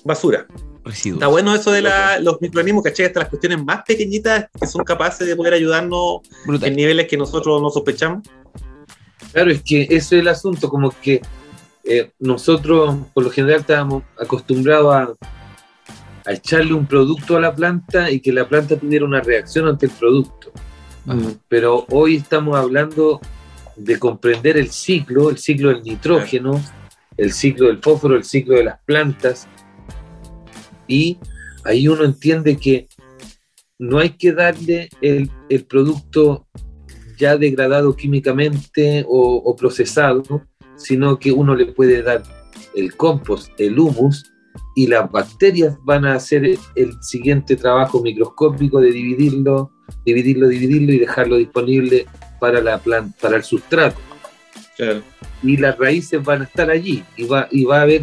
[0.02, 0.46] basura.
[0.88, 3.06] Está bueno eso de los microorganismos, ¿cachai?
[3.06, 6.20] Hasta las cuestiones más pequeñitas que son capaces de poder ayudarnos
[6.62, 8.22] en niveles que nosotros no sospechamos.
[9.32, 11.20] Claro, es que ese es el asunto, como que
[11.84, 15.12] eh, nosotros por lo general estábamos acostumbrados a,
[16.24, 19.86] a, echarle un producto a la planta y que la planta tuviera una reacción ante
[19.86, 20.52] el producto.
[21.48, 23.20] Pero hoy estamos hablando
[23.76, 26.60] de comprender el ciclo, el ciclo del nitrógeno,
[27.16, 29.46] el ciclo del fósforo, el ciclo de las plantas,
[30.88, 31.18] y
[31.64, 32.88] ahí uno entiende que
[33.78, 35.30] no hay que darle el,
[35.68, 36.46] producto
[37.18, 40.22] ya degradado químicamente o, procesado,
[40.76, 42.22] sino que uno le puede dar
[42.74, 44.24] el compost, el humus,
[44.74, 49.72] y las bacterias van a hacer el siguiente trabajo microscópico de dividirlo,
[50.04, 52.06] dividirlo, dividirlo y dejarlo disponible
[52.40, 53.98] para la planta, para el sustrato.
[55.42, 58.02] Y las raíces van a estar allí y va, y va a haber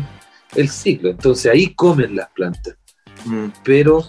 [0.55, 1.09] el ciclo.
[1.09, 2.75] Entonces ahí comen las plantas.
[3.25, 3.47] Mm.
[3.63, 4.03] Pero,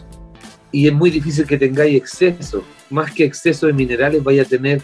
[0.73, 2.65] y es muy difícil que tengáis exceso.
[2.91, 4.83] Más que exceso de minerales, vaya a tener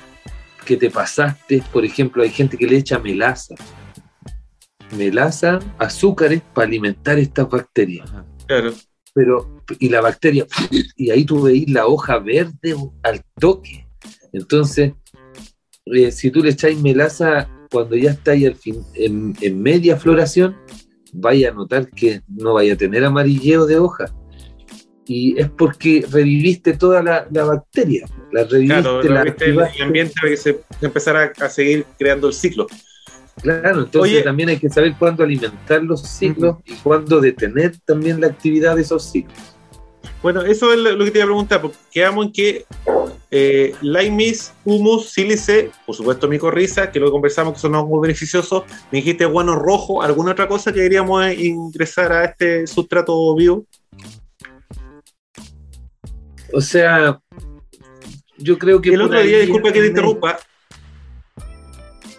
[0.65, 1.63] que te pasaste.
[1.73, 3.55] Por ejemplo, hay gente que le echa melaza.
[4.97, 8.09] Melaza, azúcares para alimentar estas bacterias.
[8.47, 8.73] Claro.
[9.13, 10.47] Pero, y la bacteria,
[10.97, 13.87] y ahí tú veis la hoja verde al toque.
[14.33, 14.93] Entonces,
[15.87, 19.97] eh, si tú le echáis melaza cuando ya está ahí al fin, en, en media
[19.97, 20.57] floración,
[21.13, 24.07] vaya a notar que no vaya a tener amarilleo de hoja.
[25.07, 28.07] Y es porque reviviste toda la, bacteria.
[28.33, 32.67] La reviviste, claro, la el, ambiente para que se empezara a seguir creando el ciclo.
[33.43, 38.29] Claro, entonces también hay que saber cuándo alimentar los ciclos y cuándo detener también la
[38.29, 39.39] actividad de esos ciclos.
[40.23, 42.65] Bueno, eso es lo que te iba a preguntar, porque quedamos en que
[43.31, 48.65] eh, Laimis, humus, sílice, por supuesto micorriza, que lo conversamos que son muy beneficiosos.
[48.91, 53.65] Me dijiste guano rojo, ¿alguna otra cosa que deberíamos ingresar a este sustrato vivo?
[56.53, 57.21] O sea,
[58.37, 58.91] yo creo que.
[58.91, 60.39] El otro día, disculpa que te interrumpa,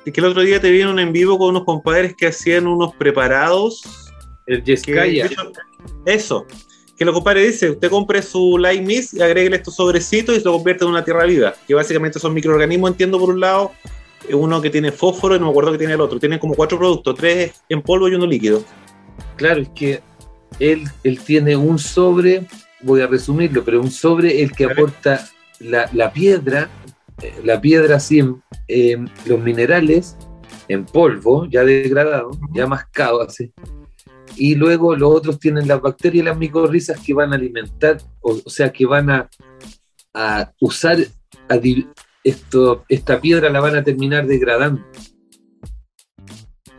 [0.05, 2.95] es que el otro día te vieron en vivo con unos compadres que hacían unos
[2.95, 3.83] preparados.
[4.47, 5.29] El Yescaya.
[6.05, 6.47] Eso
[7.01, 10.45] que lo compadre dice, usted compre su Light Mist y agregue estos sobrecitos y se
[10.45, 13.71] lo convierte en una tierra viva, que básicamente son microorganismos, entiendo por un lado,
[14.31, 16.77] uno que tiene fósforo y no me acuerdo que tiene el otro, tiene como cuatro
[16.77, 18.63] productos, tres en polvo y uno líquido.
[19.35, 19.99] Claro, es que
[20.59, 22.45] él, él tiene un sobre,
[22.83, 25.27] voy a resumirlo, pero un sobre el que aporta
[25.59, 26.69] la, piedra,
[27.19, 30.17] eh, la piedra así, los minerales
[30.67, 33.51] en polvo, ya degradado, ya mascado así,
[34.35, 38.49] y luego los otros tienen las bacterias y las micorrizas que van a alimentar, o,
[38.49, 39.29] sea, que van a,
[40.59, 40.97] usar
[42.23, 44.83] esto, esta piedra, la van a terminar degradando.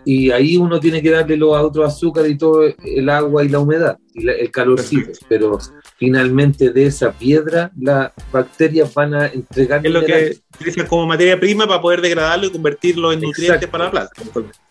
[0.05, 3.61] Y ahí uno tiene que darle los otros azúcar y todo el agua y la
[3.61, 5.59] humedad y el calorcito, pero
[5.97, 9.85] finalmente de esa piedra las bacterias van a entregar...
[9.85, 13.85] Es lo que utilizan como materia prima para poder degradarlo y convertirlo en nutrientes para
[13.85, 14.13] la planta.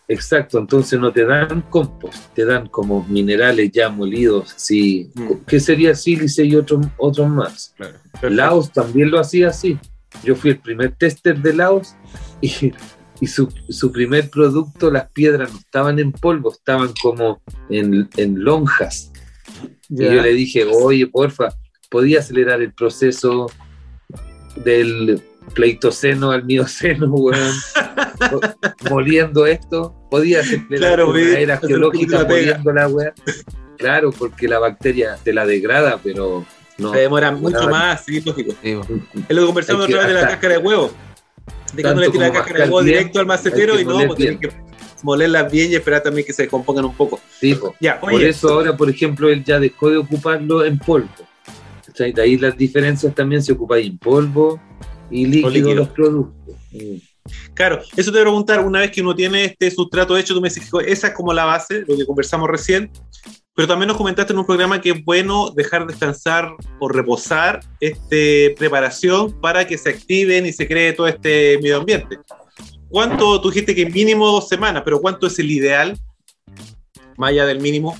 [0.08, 5.10] Exacto, entonces no te dan compost, te dan como minerales ya molidos, sí.
[5.14, 5.30] Mm.
[5.46, 7.74] ¿Qué sería sílice y otros otros más?
[8.22, 9.78] Laos también lo hacía así.
[10.22, 11.94] Yo fui el primer tester de Laos
[12.40, 12.72] y,
[13.22, 19.12] y su, primer producto, las piedras no estaban en polvo, estaban como en, lonjas.
[19.88, 21.50] Y yo le dije, oye, porfa,
[21.88, 23.46] podía acelerar el proceso
[24.56, 25.22] del,
[25.54, 27.54] pleitoceno al mioceno, weón,
[28.90, 29.94] moliendo esto.
[30.10, 33.14] Podía ser claro, una era geológica moliendo la weá.
[33.78, 36.44] Claro, porque la bacteria te la degrada, pero
[36.76, 36.92] no.
[36.92, 38.52] Se demora mucho más, sí, lógico.
[38.62, 38.74] es
[39.28, 40.92] lo que conversamos otra vez de la cáscara de huevo.
[41.72, 44.38] De cuando le tira la cáscara de huevo directo al macetero y no, pues tienen
[44.38, 44.50] que
[45.02, 47.20] molerlas bien y esperar también que se compongan un poco.
[47.40, 51.08] Sí, ya, por eso ahora, por ejemplo, él ya dejó de ocuparlo en polvo.
[51.96, 54.60] De ahí las diferencias también se ocupa en polvo
[55.10, 56.56] y líquido, los productos.
[56.70, 56.96] Mm.
[57.54, 60.40] Claro, eso te voy a preguntar, una vez que uno tiene este sustrato hecho, tú
[60.40, 62.90] me dices esa es como la base, lo que conversamos recién,
[63.54, 68.54] pero también nos comentaste en un programa que es bueno dejar descansar o reposar esta
[68.58, 72.18] preparación para que se activen y se cree todo este medio ambiente.
[72.88, 75.98] ¿Cuánto, tú dijiste que mínimo dos semanas, pero cuánto es el ideal?
[77.16, 77.96] Más allá del mínimo.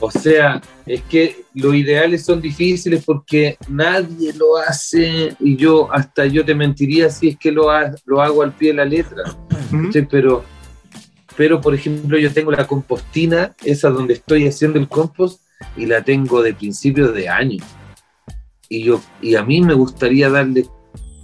[0.00, 6.26] O sea, es que los ideales son difíciles porque nadie lo hace y yo hasta
[6.26, 7.68] yo te mentiría si es que lo,
[8.04, 9.22] lo hago al pie de la letra.
[10.10, 10.44] pero,
[11.36, 15.40] pero, por ejemplo, yo tengo la compostina, esa donde estoy haciendo el compost,
[15.76, 17.64] y la tengo de principio de año.
[18.68, 20.66] Y, yo, y a mí me gustaría darle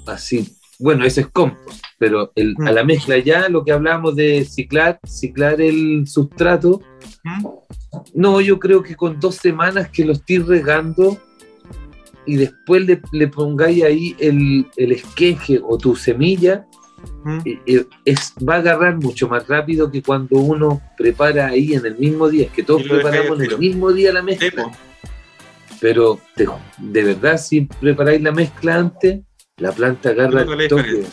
[0.06, 4.44] así, bueno, ese es compost, pero el, a la mezcla ya lo que hablamos de
[4.44, 6.80] ciclar, ciclar el sustrato,
[8.14, 11.18] no, yo creo que con dos semanas que lo estoy regando
[12.26, 16.66] y después le, pongáis ahí el, esqueje o tu semilla,
[17.44, 21.84] eh, eh, es, va a agarrar mucho más rápido que cuando uno prepara ahí en
[21.84, 22.46] el mismo día.
[22.46, 24.70] Es que todos preparamos en el mismo día la mezcla.
[25.80, 26.20] Pero
[26.78, 29.20] de verdad, si preparáis la mezcla antes,
[29.56, 31.04] la planta agarra el toque.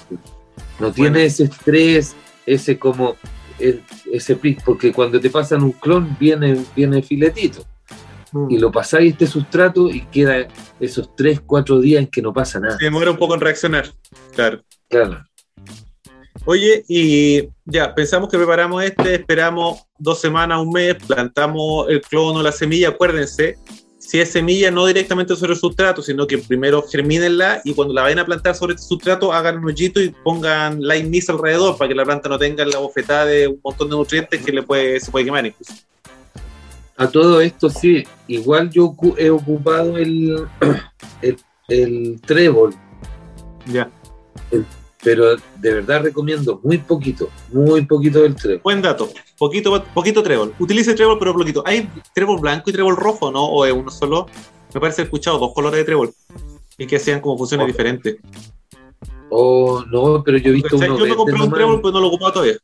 [0.79, 3.15] No tiene ese estrés, ese como
[3.59, 7.65] ese pic, porque cuando te pasan un clon viene, viene filetito.
[8.31, 8.51] Mm.
[8.51, 10.47] Y lo pasáis este sustrato y queda
[10.79, 12.77] esos 3, 4 días en que no pasa nada.
[12.77, 13.87] Se demora un poco en reaccionar.
[14.35, 14.63] Claro.
[14.89, 15.26] Claro.
[16.45, 22.37] Oye, y ya, pensamos que preparamos este, esperamos dos semanas, un mes, plantamos el clon
[22.37, 23.57] o la semilla, acuérdense,
[23.97, 28.03] si es semilla, no directamente sobre el sustrato, sino que primero germínenla y cuando la
[28.03, 31.89] vayan a plantar sobre este sustrato, hagan un hoyito y pongan lime mist alrededor para
[31.89, 34.99] que la planta no tenga la bofetada de un montón de nutrientes que le puede,
[35.01, 35.73] se puede quemar incluso.
[36.95, 40.47] A todo esto, sí, igual yo he ocupado el,
[41.67, 42.73] el, trébol.
[43.65, 43.91] Ya
[45.03, 48.61] pero de verdad recomiendo muy poquito, muy poquito del trébol.
[48.63, 50.53] Buen dato, poquito, poquito trébol.
[50.59, 51.63] Utilice trébol, pero poquito.
[51.65, 53.45] ¿Hay trébol blanco y trébol rojo, no?
[53.45, 54.27] ¿O es uno solo?
[54.73, 56.13] Me parece escuchado dos colores de trébol
[56.77, 57.67] y que sean como funciones oh.
[57.67, 58.17] diferentes.
[59.29, 60.97] Oh, no, pero yo he visto uno.
[60.97, 62.57] Yo me compré un trébol, pero no lo he ocupado todavía.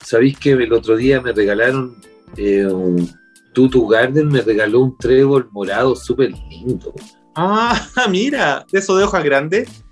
[0.00, 1.96] ¿Sabéis que el otro día me regalaron
[2.36, 3.10] eh, un
[3.52, 4.28] Tutu Garden?
[4.28, 6.92] Me regaló un trébol morado súper lindo.
[7.40, 7.80] Ah,
[8.10, 9.84] mira, eso de hojas grandes.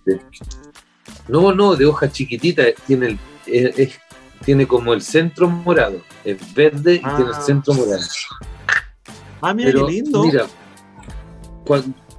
[1.29, 2.75] No, no, de hojas chiquititas.
[2.89, 3.93] Tiene, el,
[4.45, 6.01] tiene como el centro morado.
[6.25, 7.41] Es verde y tiene el ah.
[7.41, 8.03] centro morado.
[9.41, 10.25] Ah, mira, qué lindo.
[10.25, 10.47] Mira,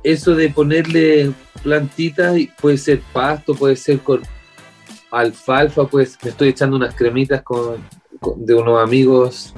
[0.01, 4.21] eso de ponerle plantitas, puede ser pasto, puede ser con
[5.11, 7.83] alfalfa, pues me estoy echando unas cremitas con,
[8.37, 9.53] de unos amigos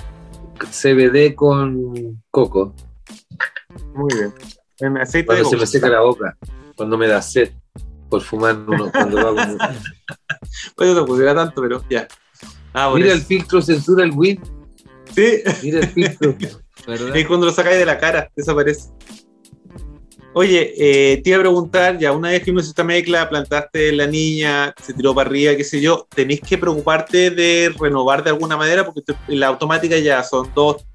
[0.71, 2.73] CBD con coco.
[3.93, 4.33] Muy bien.
[4.79, 6.37] Cuando se me seca la boca,
[6.75, 7.51] cuando me da sed
[8.09, 9.37] por fumar uno cuando hago.
[10.75, 12.07] pues no pusiera tanto, pero ya.
[12.73, 14.39] Ah, Mira el filtro, censura el win.
[15.13, 15.41] Sí.
[15.63, 16.35] Mira el filtro.
[17.15, 18.89] y cuando lo sacáis de la cara, desaparece.
[20.33, 24.05] Oye, eh, te iba a preguntar, ya una vez que hizo esta mezcla, plantaste la
[24.05, 28.55] niña, se tiró para arriba, qué sé yo, ¿tenéis que preocuparte de renovar de alguna
[28.55, 28.85] manera?
[28.85, 30.85] Porque la automática ya son dos,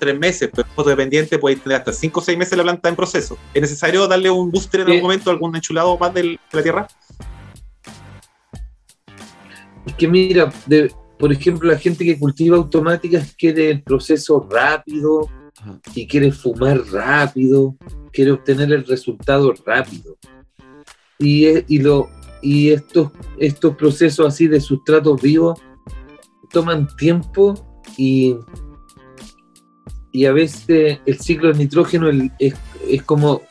[0.00, 3.38] tres meses, pero fotodependiente puede tener hasta cinco o seis meses la planta en proceso.
[3.54, 6.88] ¿Es necesario darle un booster en algún momento, algún enchulado más de la tierra?
[9.86, 10.52] Es que mira,
[11.18, 15.28] por ejemplo, la gente que cultiva automáticas quiere el proceso rápido
[15.94, 17.76] y quiere fumar rápido,
[18.12, 20.16] quiere obtener el resultado rápido.
[21.18, 22.08] Y, y, lo,
[22.40, 25.60] y estos, estos procesos así de sustratos vivos
[26.50, 27.54] toman tiempo
[27.96, 28.36] y
[30.12, 32.54] y a veces el ciclo de nitrógeno es,
[33.04, 33.42] como,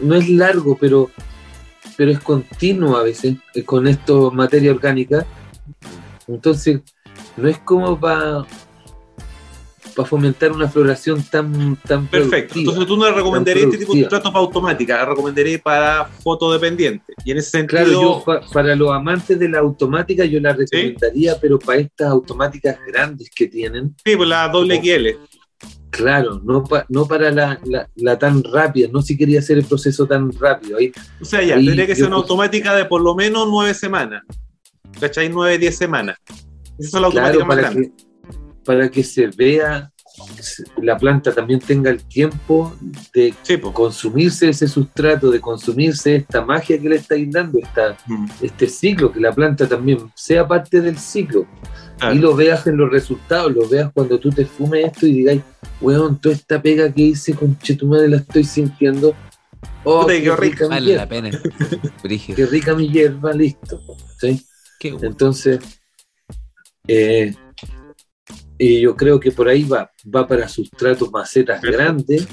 [0.00, 1.10] no es largo, pero,
[1.96, 5.26] pero es continuo a veces con esto materia orgánica.
[6.26, 6.80] Entonces,
[7.36, 8.46] no es como para
[10.04, 12.58] fomentar una floración tan, tan Perfecto.
[12.58, 17.12] Entonces tú no recomendarías este tipo de tratos para automática, recomendarías para fotodependiente.
[17.24, 18.22] Y en ese sentido.
[18.22, 22.78] Claro, yo para los amantes de la automática yo la recomendaría, pero para estas automáticas
[22.86, 23.94] grandes que tienen.
[24.04, 25.37] Sí, pues la doble XL.
[25.90, 27.60] Claro, no, no para la,
[27.96, 30.78] la, tan rápida, no si quería hacer el proceso tan rápido.
[30.78, 34.22] Ahí, o sea, ya, tendría que ser una automática de por lo menos nueve semanas.
[35.00, 35.28] ¿Cachai?
[35.28, 36.16] Nueve, diez semanas.
[36.78, 37.92] Esa es la automática más para Que,
[38.64, 39.90] para que se vea,
[40.82, 42.76] la planta también tenga el tiempo
[43.14, 43.34] de
[43.72, 48.26] consumirse ese sustrato, de consumirse esta magia que le estáis dando, esta, mm.
[48.42, 51.46] este ciclo, que la planta también sea parte del ciclo.
[52.12, 55.42] Y lo veas en los resultados, lo veas cuando tú te fumes esto y digáis,
[55.80, 59.14] weón, toda esta pega que hice con Chetumare la estoy sintiendo.
[59.84, 61.30] Oh, qué, rica, vale la pena.
[62.36, 63.80] qué rica mi hierba, listo.
[64.20, 64.46] ¿sí?
[64.80, 65.58] Entonces,
[66.86, 67.34] eh,
[68.58, 72.26] y yo creo que por ahí va, va para sustratos macetas grandes,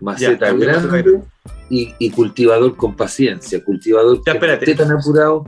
[0.00, 1.22] macetas grandes
[1.68, 5.44] y, cultivador con paciencia, cultivador ya, que esté tan apurado.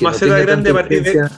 [0.00, 1.28] Maceta grande a partir de,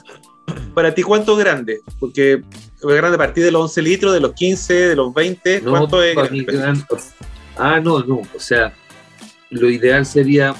[0.74, 1.80] para ti, ¿cuánto es grande?
[1.98, 5.62] Porque es grande a partir de los 11 litros, de los 15, de los 20.
[5.62, 6.86] ¿Cuánto es grande?
[7.56, 8.22] ah, no, no.
[8.34, 8.72] O sea,
[9.50, 10.54] lo ideal sería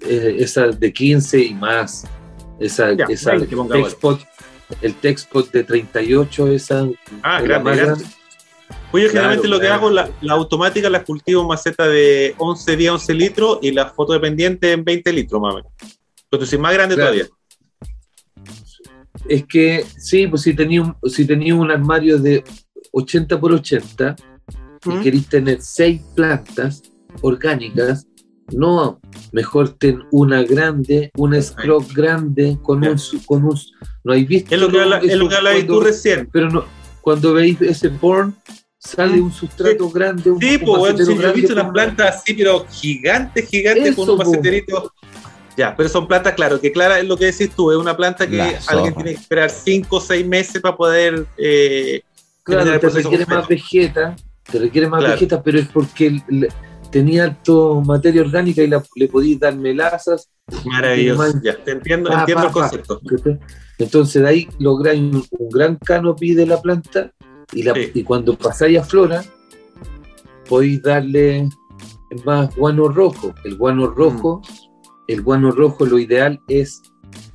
[0.00, 2.04] eh, esa de 15 y más.
[2.60, 4.20] Esa, esa textpot,
[4.82, 6.86] el textpot de 38, esa.
[7.22, 8.04] Ah, grande, grande.
[8.90, 12.76] Pues yo generalmente lo que hago, la, la, automática la cultivo en maceta de 11
[12.76, 15.54] días, 11 litros y la foto dependiente en 20 litros, más
[16.30, 17.26] Entonces, más grande todavía
[19.32, 22.44] es que sí, pues si tenía un, si tenía un armario de
[22.92, 24.14] 80 por 80
[24.84, 25.00] y ¿Mm?
[25.00, 26.82] queréis tener seis plantas
[27.22, 28.06] orgánicas,
[28.50, 29.00] no,
[29.32, 33.58] mejor ten una grande, una scrop grande con un, con un,
[34.04, 34.54] no hay visto.
[34.54, 36.28] Es lo que habla, es lo que tú recién.
[36.30, 36.64] Pero no,
[37.00, 38.36] cuando veis ese born
[38.78, 39.24] sale ¿Mm?
[39.24, 40.30] un sustrato grande.
[40.30, 44.10] Un, sí, pues bueno, si yo he visto las plantas así, pero gigantes, gigantes, con
[44.10, 44.92] un maceterito.
[45.56, 48.26] Ya, pero son plantas, claro, que clara es lo que decís tú, es una planta
[48.26, 51.26] que alguien tiene que esperar 5 o 6 meses para poder...
[51.36, 52.02] Eh,
[52.42, 54.16] claro, te requiere más vegeta,
[54.50, 56.20] te requiere más vegeta, pero es porque
[56.90, 60.30] tenía alto materia orgánica y le podías dar melazas.
[60.64, 63.00] Maravilloso, ya, te entiendo, entiendo el concepto.
[63.78, 67.12] Entonces de ahí lográis un, gran canopy de la planta
[67.52, 69.22] y, la, y cuando pasáis a flora,
[70.48, 71.48] podéis darle
[72.24, 73.34] más guano rojo.
[73.44, 74.40] El guano rojo...
[74.40, 74.71] Mm
[75.06, 76.82] el guano rojo lo ideal es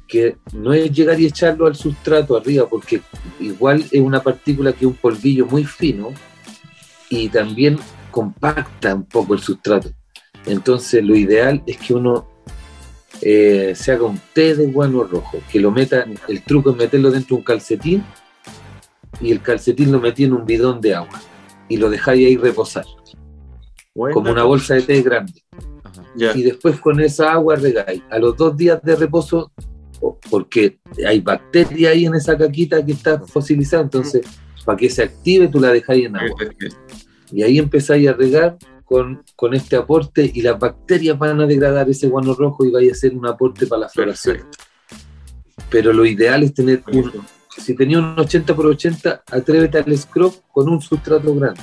[0.07, 3.01] que no es llegar y echarlo al sustrato arriba, porque
[3.39, 6.09] igual es una partícula que es un polvillo muy fino
[7.09, 7.78] y también
[8.09, 9.89] compacta un poco el sustrato.
[10.45, 12.28] Entonces lo ideal es que uno
[13.22, 17.11] eh, se haga un té de guano rojo, que lo meta, el truco es meterlo
[17.11, 18.03] dentro de un calcetín
[19.20, 21.22] y el calcetín lo metí en un bidón de agua
[21.68, 22.86] y lo dejáis ahí reposar,
[23.93, 25.43] como una bolsa de té grande
[26.18, 28.01] y después con esa agua regáis.
[28.09, 29.51] A los dos días de reposo,
[30.30, 34.26] porque hay bacteria ahí en esa caquita que está fosilizada, entonces
[34.65, 36.36] para que se active tú la dejáis en agua.
[37.32, 41.89] Y ahí empezáis a regar con, con, este aporte y las bacterias van a degradar
[41.89, 44.39] ese guano rojo y vaya a ser un aporte para la floración.
[45.70, 47.11] Pero lo ideal es tener un,
[47.57, 51.61] si tenía un 80 por 80, atrévete al scrub con un sustrato grande.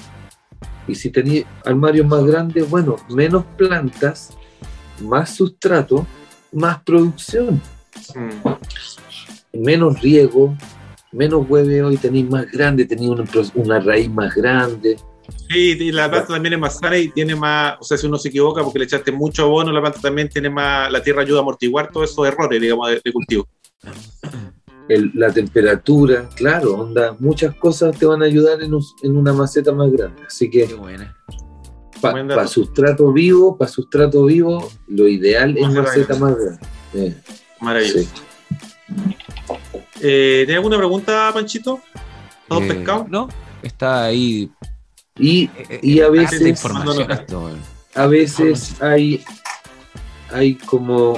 [0.86, 4.36] Y si tenía armarios más grandes, bueno, menos plantas,
[5.00, 6.06] más sustrato,
[6.52, 7.60] más producción.
[8.14, 9.62] Mm.
[9.62, 10.56] Menos riego,
[11.14, 13.10] menos hueveo y tenéis más grande, tenéis
[13.54, 14.96] una, raíz más grande.
[15.48, 18.18] Sí, y la planta también es más sana y tiene más, o sea, si uno
[18.18, 21.38] se equivoca porque le echaste mucho abono, la planta también tiene más, la tierra ayuda
[21.38, 23.48] a amortiguar todos esos errores, digamos, de, cultivo.
[24.88, 28.74] la temperatura, claro, onda, muchas cosas te van a ayudar en,
[29.16, 30.22] una maceta más grande.
[30.26, 30.68] Así que,
[32.12, 37.16] para sustrato vivo, para sustrato vivo, lo ideal es maceta más grande.
[37.60, 38.08] Maravilloso.
[40.00, 41.80] Eh, ¿Tienes alguna pregunta, Panchito?
[42.48, 43.06] ¿Todo eh, pescado?
[43.08, 43.28] No,
[43.62, 44.50] está ahí.
[45.18, 46.62] Y, eh, y a veces,
[47.94, 49.24] a veces hay,
[50.30, 51.16] hay como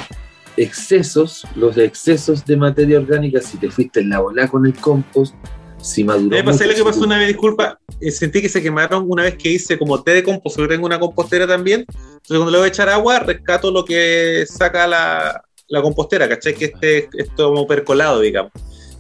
[0.57, 5.35] excesos, los excesos de materia orgánica, si te fuiste en la bola con el compost,
[5.87, 6.37] si maduró.
[6.37, 9.37] Me pasé lo que pasó una vez, disculpa, eh, sentí que se quemaron una vez
[9.37, 11.81] que hice como té de compost, porque tengo una compostera también.
[11.89, 16.55] Entonces, cuando le voy a echar agua, rescato lo que saca la, la compostera, ¿cachai?
[16.55, 18.53] Que este es como percolado, digamos.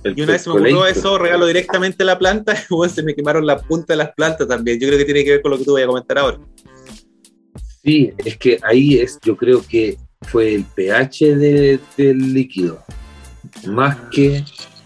[0.04, 3.02] y una vez se me ocurrió eso, regalo directamente a la planta, y bueno, se
[3.02, 4.78] me quemaron la punta de las plantas también.
[4.78, 6.38] Yo creo que tiene que ver con lo que tú voy a comentar ahora.
[7.82, 12.82] Sí, es que ahí es, yo creo que fue el pH del líquido,
[13.66, 14.44] más que,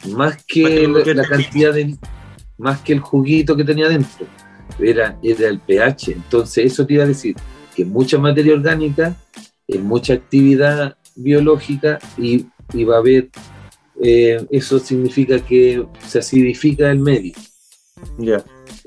[0.08, 1.96] más que la, cantidad de,
[2.58, 4.26] más que el juguito que tenía dentro,
[4.78, 6.12] era, era el pH.
[6.12, 7.36] Entonces eso te iba a decir
[7.74, 9.16] que mucha materia orgánica,
[9.68, 12.46] en mucha actividad biológica y,
[12.84, 13.30] va a haber,
[14.02, 17.34] eh, eso significa que se acidifica el medio.
[18.18, 18.42] Ya.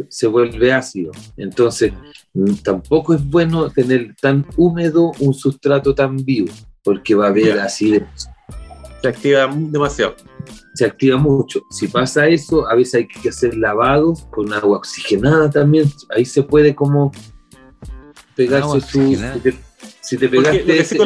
[0.10, 1.12] se vuelve ácido.
[1.38, 1.94] Entonces,
[2.34, 6.52] mm, tampoco es bueno tener tan húmedo un sustrato tan vivo,
[6.84, 8.04] porque va a haber acidez.
[9.02, 10.16] Se activa demasiado.
[10.74, 11.62] Se activa mucho.
[11.70, 15.92] Si pasa eso, a veces hay que hacer lavados con agua oxigenada también.
[16.10, 17.12] Ahí se puede como
[18.36, 19.18] pegarse su...
[20.02, 20.98] Si te, pegaste ese,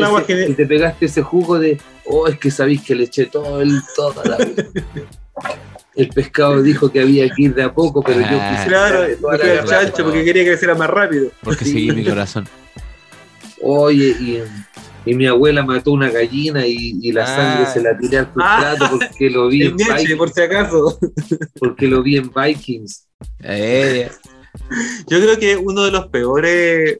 [0.55, 4.25] te pegaste ese jugo de, oh, es que sabéis que le eché todo el, toda
[4.25, 4.37] la...
[5.95, 8.55] el pescado dijo que había que ir de a poco, pero yo ah.
[8.55, 8.67] quise.
[8.69, 11.29] Claro, porque chancho, porque quería que creciera más rápido.
[11.43, 12.47] Porque seguí mi corazón.
[13.61, 14.43] Oye, y,
[15.07, 18.89] y, mi abuela mató una gallina y, la sangre se la tiré al plato ah.
[18.91, 20.15] porque lo vi en Vikings.
[20.15, 20.99] por si acaso.
[21.59, 23.07] Porque lo vi en Vikings.
[23.43, 24.09] Eh.
[25.07, 26.97] Yo creo que uno de los peores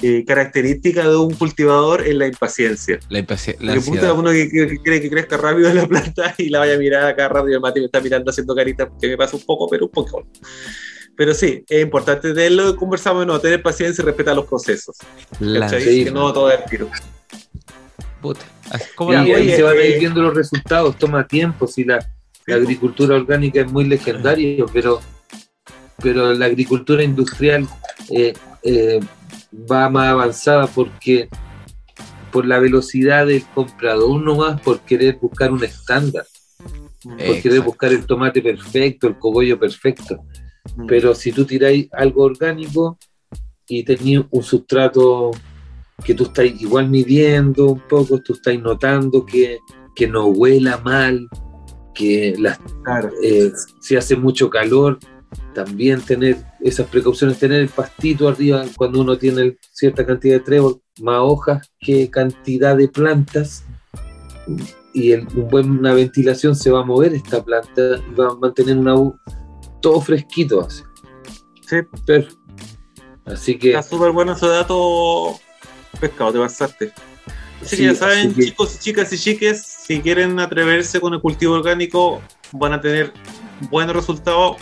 [0.00, 3.00] eh, característica de un cultivador es la impaciencia.
[3.08, 3.66] La impaciencia.
[3.74, 7.06] Porque uno que, quiere que crezca rápido en la planta y la vaya a mirar
[7.06, 7.56] acá rápido.
[7.56, 10.26] El Mati me está mirando haciendo carita que me pasa un poco, pero un poco.
[11.18, 14.96] Pero sí, es importante de lo que conversamos, no, tener paciencia y respetar los procesos.
[15.40, 16.88] La que no todo es tiro.
[18.22, 18.42] Puta.
[18.94, 21.98] ¿Cómo ahí se van a ir eh, viendo los resultados, toma tiempo, si la,
[22.46, 25.00] agricultura orgánica es muy legendaria, pero,
[26.00, 27.66] pero la agricultura industrial
[28.10, 29.00] eh, eh,
[29.52, 31.28] va más avanzada porque
[32.30, 36.26] por la velocidad del comprador más por querer buscar un estándar,
[37.02, 40.24] por querer buscar el tomate perfecto, el cogollo perfecto.
[40.76, 40.86] Mm.
[40.86, 42.98] Pero si tú tiráis algo orgánico
[43.66, 45.30] y tenéis un sustrato
[46.04, 49.58] que tú estás igual midiendo un poco, tú estás notando que,
[49.94, 51.28] que no huela mal,
[51.94, 52.58] que las,
[53.22, 53.50] eh,
[53.80, 54.98] si hace mucho calor,
[55.54, 60.80] también tener esas precauciones, tener el pastito arriba cuando uno tiene cierta cantidad de trébol,
[61.00, 63.64] más hojas que cantidad de plantas,
[64.94, 68.78] y en una buena ventilación se va a mover esta planta y va a mantener
[68.78, 68.94] una
[69.80, 70.82] todo fresquito así.
[71.66, 71.76] Sí.
[73.24, 73.70] Así que.
[73.70, 75.38] Está súper bueno ese dato,
[76.00, 76.92] pescado, te pasaste.
[77.62, 81.54] Así que ya saben, chicos y chicas y chiques, si quieren atreverse con el cultivo
[81.54, 82.22] orgánico,
[82.52, 83.12] van a tener
[83.68, 84.56] buenos resultados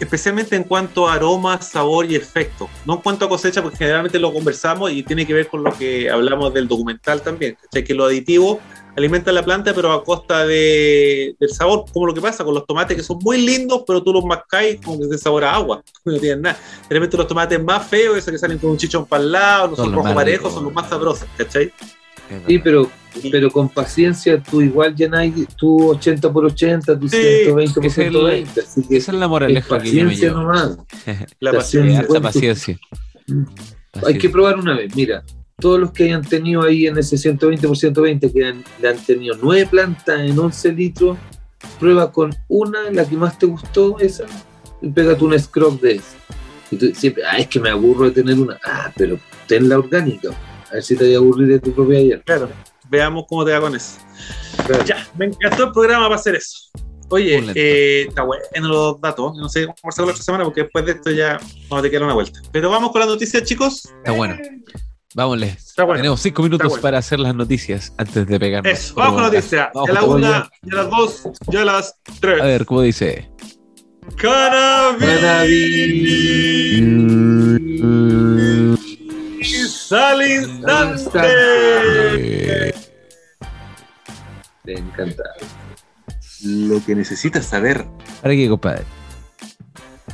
[0.00, 2.68] especialmente en cuanto a aroma, sabor y efecto.
[2.84, 5.72] No en cuanto a cosecha, porque generalmente lo conversamos y tiene que ver con lo
[5.72, 7.56] que hablamos del documental también.
[7.72, 8.60] Que lo aditivo
[8.96, 12.66] alimenta la planta, pero a costa de, del sabor, como lo que pasa con los
[12.66, 15.82] tomates que son muy lindos, pero tú los mascáis como que se sabor a agua,
[16.04, 16.58] no tienen nada.
[16.88, 19.76] Realmente los tomates más feos, esos que salen con un chichón para el lado, no
[19.76, 21.72] son, rojos parejos, son los más sabrosos, ¿cachai?
[22.46, 22.90] Sí, pero,
[23.30, 28.60] pero con paciencia tú igual llenáis tu 80 por 80, tu 120 por 120.
[28.60, 30.78] Así que esa es la moraleja paciencia que nomás.
[31.40, 32.06] la paciencia.
[32.08, 32.78] La paciencia.
[34.06, 35.22] Hay que probar una vez, mira,
[35.58, 39.36] todos los que hayan tenido ahí en ese 120 por 120, que le han tenido
[39.40, 41.18] nueve plantas en 11 litros,
[41.78, 44.24] prueba con una, la que más te gustó, esa,
[44.82, 46.16] y pégate un scrub de esa.
[46.70, 48.58] Y tú siempre, ah, es que me aburro de tener una.
[48.64, 50.30] Ah, pero ten la orgánica.
[50.70, 52.22] A ver si te voy a aburrir de tu propia ayer.
[52.24, 52.48] Claro,
[52.88, 53.98] veamos cómo te va con eso.
[54.86, 56.70] Ya, me encantó el programa para hacer eso.
[57.10, 59.36] Oye, eh, está bueno los datos.
[59.36, 61.38] No sé cómo hacerlo la otra semana porque después de esto ya
[61.68, 62.40] vamos a tener una vuelta.
[62.50, 63.84] Pero vamos con las noticias, chicos.
[63.84, 64.36] Está bueno.
[65.14, 65.74] Vámonos.
[65.76, 68.72] Tenemos cinco minutos para hacer las noticias antes de pegarnos.
[68.72, 69.68] Eso, vamos con noticias.
[69.86, 72.42] Ya la una, ya las dos, ya las tres.
[72.42, 73.30] A ver, ¿cómo dice?
[74.16, 75.54] Cannabis.
[79.88, 81.20] Sale instante.
[84.64, 85.22] Te encanta.
[86.42, 87.86] Lo que necesitas saber.
[88.20, 88.82] ¿Para qué, compadre?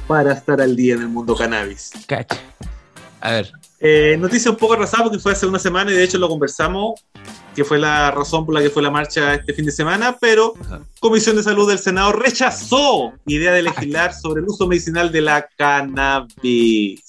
[0.07, 1.93] Para estar al día en el mundo cannabis.
[2.07, 2.37] Cacha.
[3.21, 3.53] A ver.
[3.83, 7.01] Eh, noticia un poco atrasada porque fue hace una semana y de hecho lo conversamos,
[7.55, 10.53] que fue la razón por la que fue la marcha este fin de semana, pero
[11.01, 15.49] Comisión de Salud del Senado rechazó idea de legislar sobre el uso medicinal de la
[15.57, 17.03] cannabis.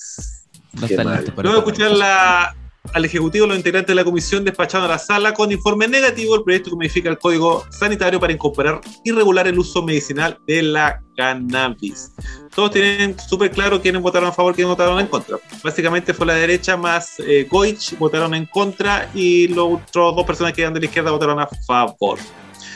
[0.71, 2.55] No Luego de escuchar la,
[2.93, 6.43] al Ejecutivo, los integrantes de la comisión despacharon a la sala con informe negativo el
[6.43, 11.01] proyecto que modifica el Código Sanitario para incorporar y regular el uso medicinal de la
[11.15, 12.13] cannabis.
[12.53, 15.37] Todos tienen súper claro quiénes votaron a favor, quiénes votaron en contra.
[15.63, 20.53] Básicamente fue la derecha más eh, Goich votaron en contra y los otros dos personas
[20.53, 22.17] que eran de la izquierda votaron a favor.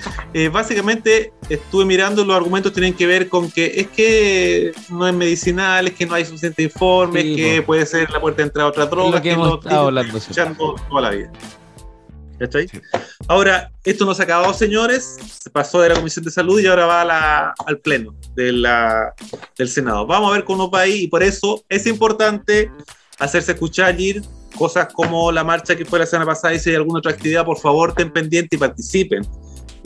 [0.33, 5.13] Eh, básicamente estuve mirando, los argumentos tienen que ver con que es que no es
[5.13, 8.67] medicinal, es que no hay suficiente informe, es que puede ser la puerta de entrada
[8.67, 10.19] a otra droga, que, hemos estado hablando
[10.89, 11.31] toda la vida.
[13.27, 15.17] Ahora, esto no se ha acabado, señores.
[15.41, 19.13] Se pasó de la Comisión de Salud y ahora va al Pleno de la,
[19.57, 20.05] del Senado.
[20.05, 22.69] Vamos a ver cómo va ahí y por eso es importante
[23.19, 24.21] hacerse escuchar, ir
[24.57, 27.45] cosas como la marcha que fue la semana pasada y si hay alguna otra actividad,
[27.45, 29.25] por favor, ten pendiente y participen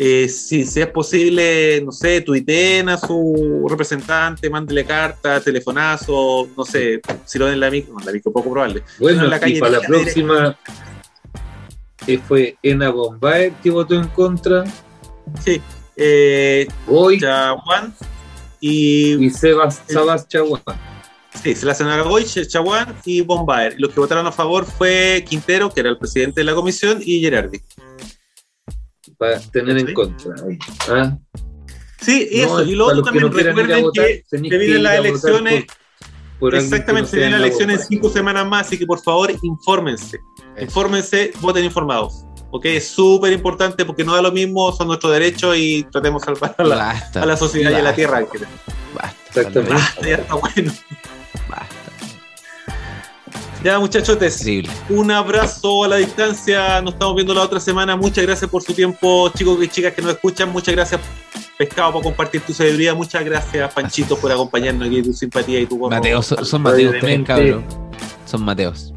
[0.02, 6.64] Eh, si, si, es posible, no sé, tuiteen a su representante, mándele carta, telefonazo, no
[6.64, 8.82] sé, si lo den en la micro, no, la micro poco probable.
[8.98, 10.58] Bueno, la calle, para la próxima
[12.08, 14.64] eh, fue Ena Bombay que votó en contra.
[15.44, 15.62] Sí,
[15.98, 16.66] eh.
[17.20, 17.94] Chaguán
[18.62, 20.64] y, y Sebas, Sabas Chaguán.
[21.44, 23.76] Sí, se la señora Goy, Chaguán y Bombaer.
[23.78, 27.20] Los que votaron a favor fue Quintero, que era el presidente de la comisión, y
[27.20, 27.62] Gerardi.
[29.20, 30.34] Para tener en contra.
[30.90, 31.18] ¿Ah?
[32.02, 32.64] Sí, eso.
[32.64, 35.66] y lo otro también, recuerden que se vienen las elecciones.
[36.40, 39.30] Por, por exactamente, se vienen las elecciones en cinco semanas más, así que por favor,
[39.44, 40.18] infórmense.
[40.56, 40.64] Eso.
[40.64, 42.26] Infórmense, voten informados.
[42.52, 42.66] ¿ok?
[42.66, 46.56] Es súper importante porque no da lo mismo, son nuestros derechos y tratemos de salvar
[46.58, 48.26] a la, basta, a la sociedad basta, y a la tierra.
[48.96, 49.74] Basta, Exactamente.
[49.74, 50.74] Basta, ya está bueno.
[51.50, 51.79] Basta.
[53.62, 54.46] Ya, muchachotes,
[54.88, 56.82] un abrazo a la distancia.
[56.82, 57.98] Nos estamos viendo la otra semana.
[57.98, 60.50] Muchas gracias por su tiempo, chicos y chicas que nos escuchan.
[60.50, 61.02] Muchas gracias,
[61.58, 62.96] Pescado, por compartir tu sabiduría.
[62.96, 67.22] Muchas gracias, Panchito, por acompañarnos aquí, tu simpatía y tu Mateos, son, son Mateos, tres,
[67.26, 67.66] cabrón.
[68.26, 68.94] Son Mateos.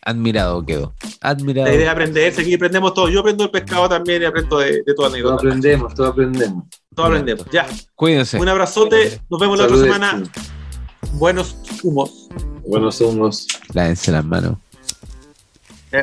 [0.00, 0.94] Admirado quedó.
[1.20, 1.68] Admirado.
[1.68, 3.10] La idea es aprender, aquí aprendemos todo.
[3.10, 5.36] Yo aprendo el pescado también y aprendo de, de toda anécdota.
[5.36, 6.64] Todo aprendemos, todo aprendemos.
[6.94, 7.46] Todo aprendemos.
[7.52, 7.66] Ya.
[7.94, 8.38] Cuídense.
[8.38, 9.20] Un abrazote.
[9.28, 10.22] Nos vemos la otra semana.
[11.12, 12.28] Buenos humos.
[12.66, 13.46] Buenos humos.
[13.72, 14.56] Lávense las manos.
[15.92, 16.00] Eh.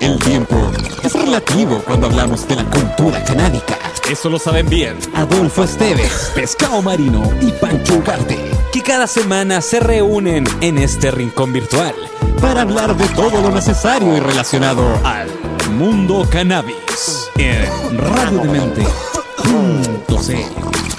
[0.00, 0.56] El tiempo
[1.02, 3.78] es relativo cuando hablamos de la cultura canábica.
[4.10, 8.38] Eso lo saben bien Adolfo Esteves, Pescado Marino y Pancho Ugarte,
[8.72, 11.94] que cada semana se reúnen en este rincón virtual
[12.40, 15.28] para hablar de todo lo necesario y relacionado al
[15.72, 20.93] mundo cannabis en radiodemente.cl.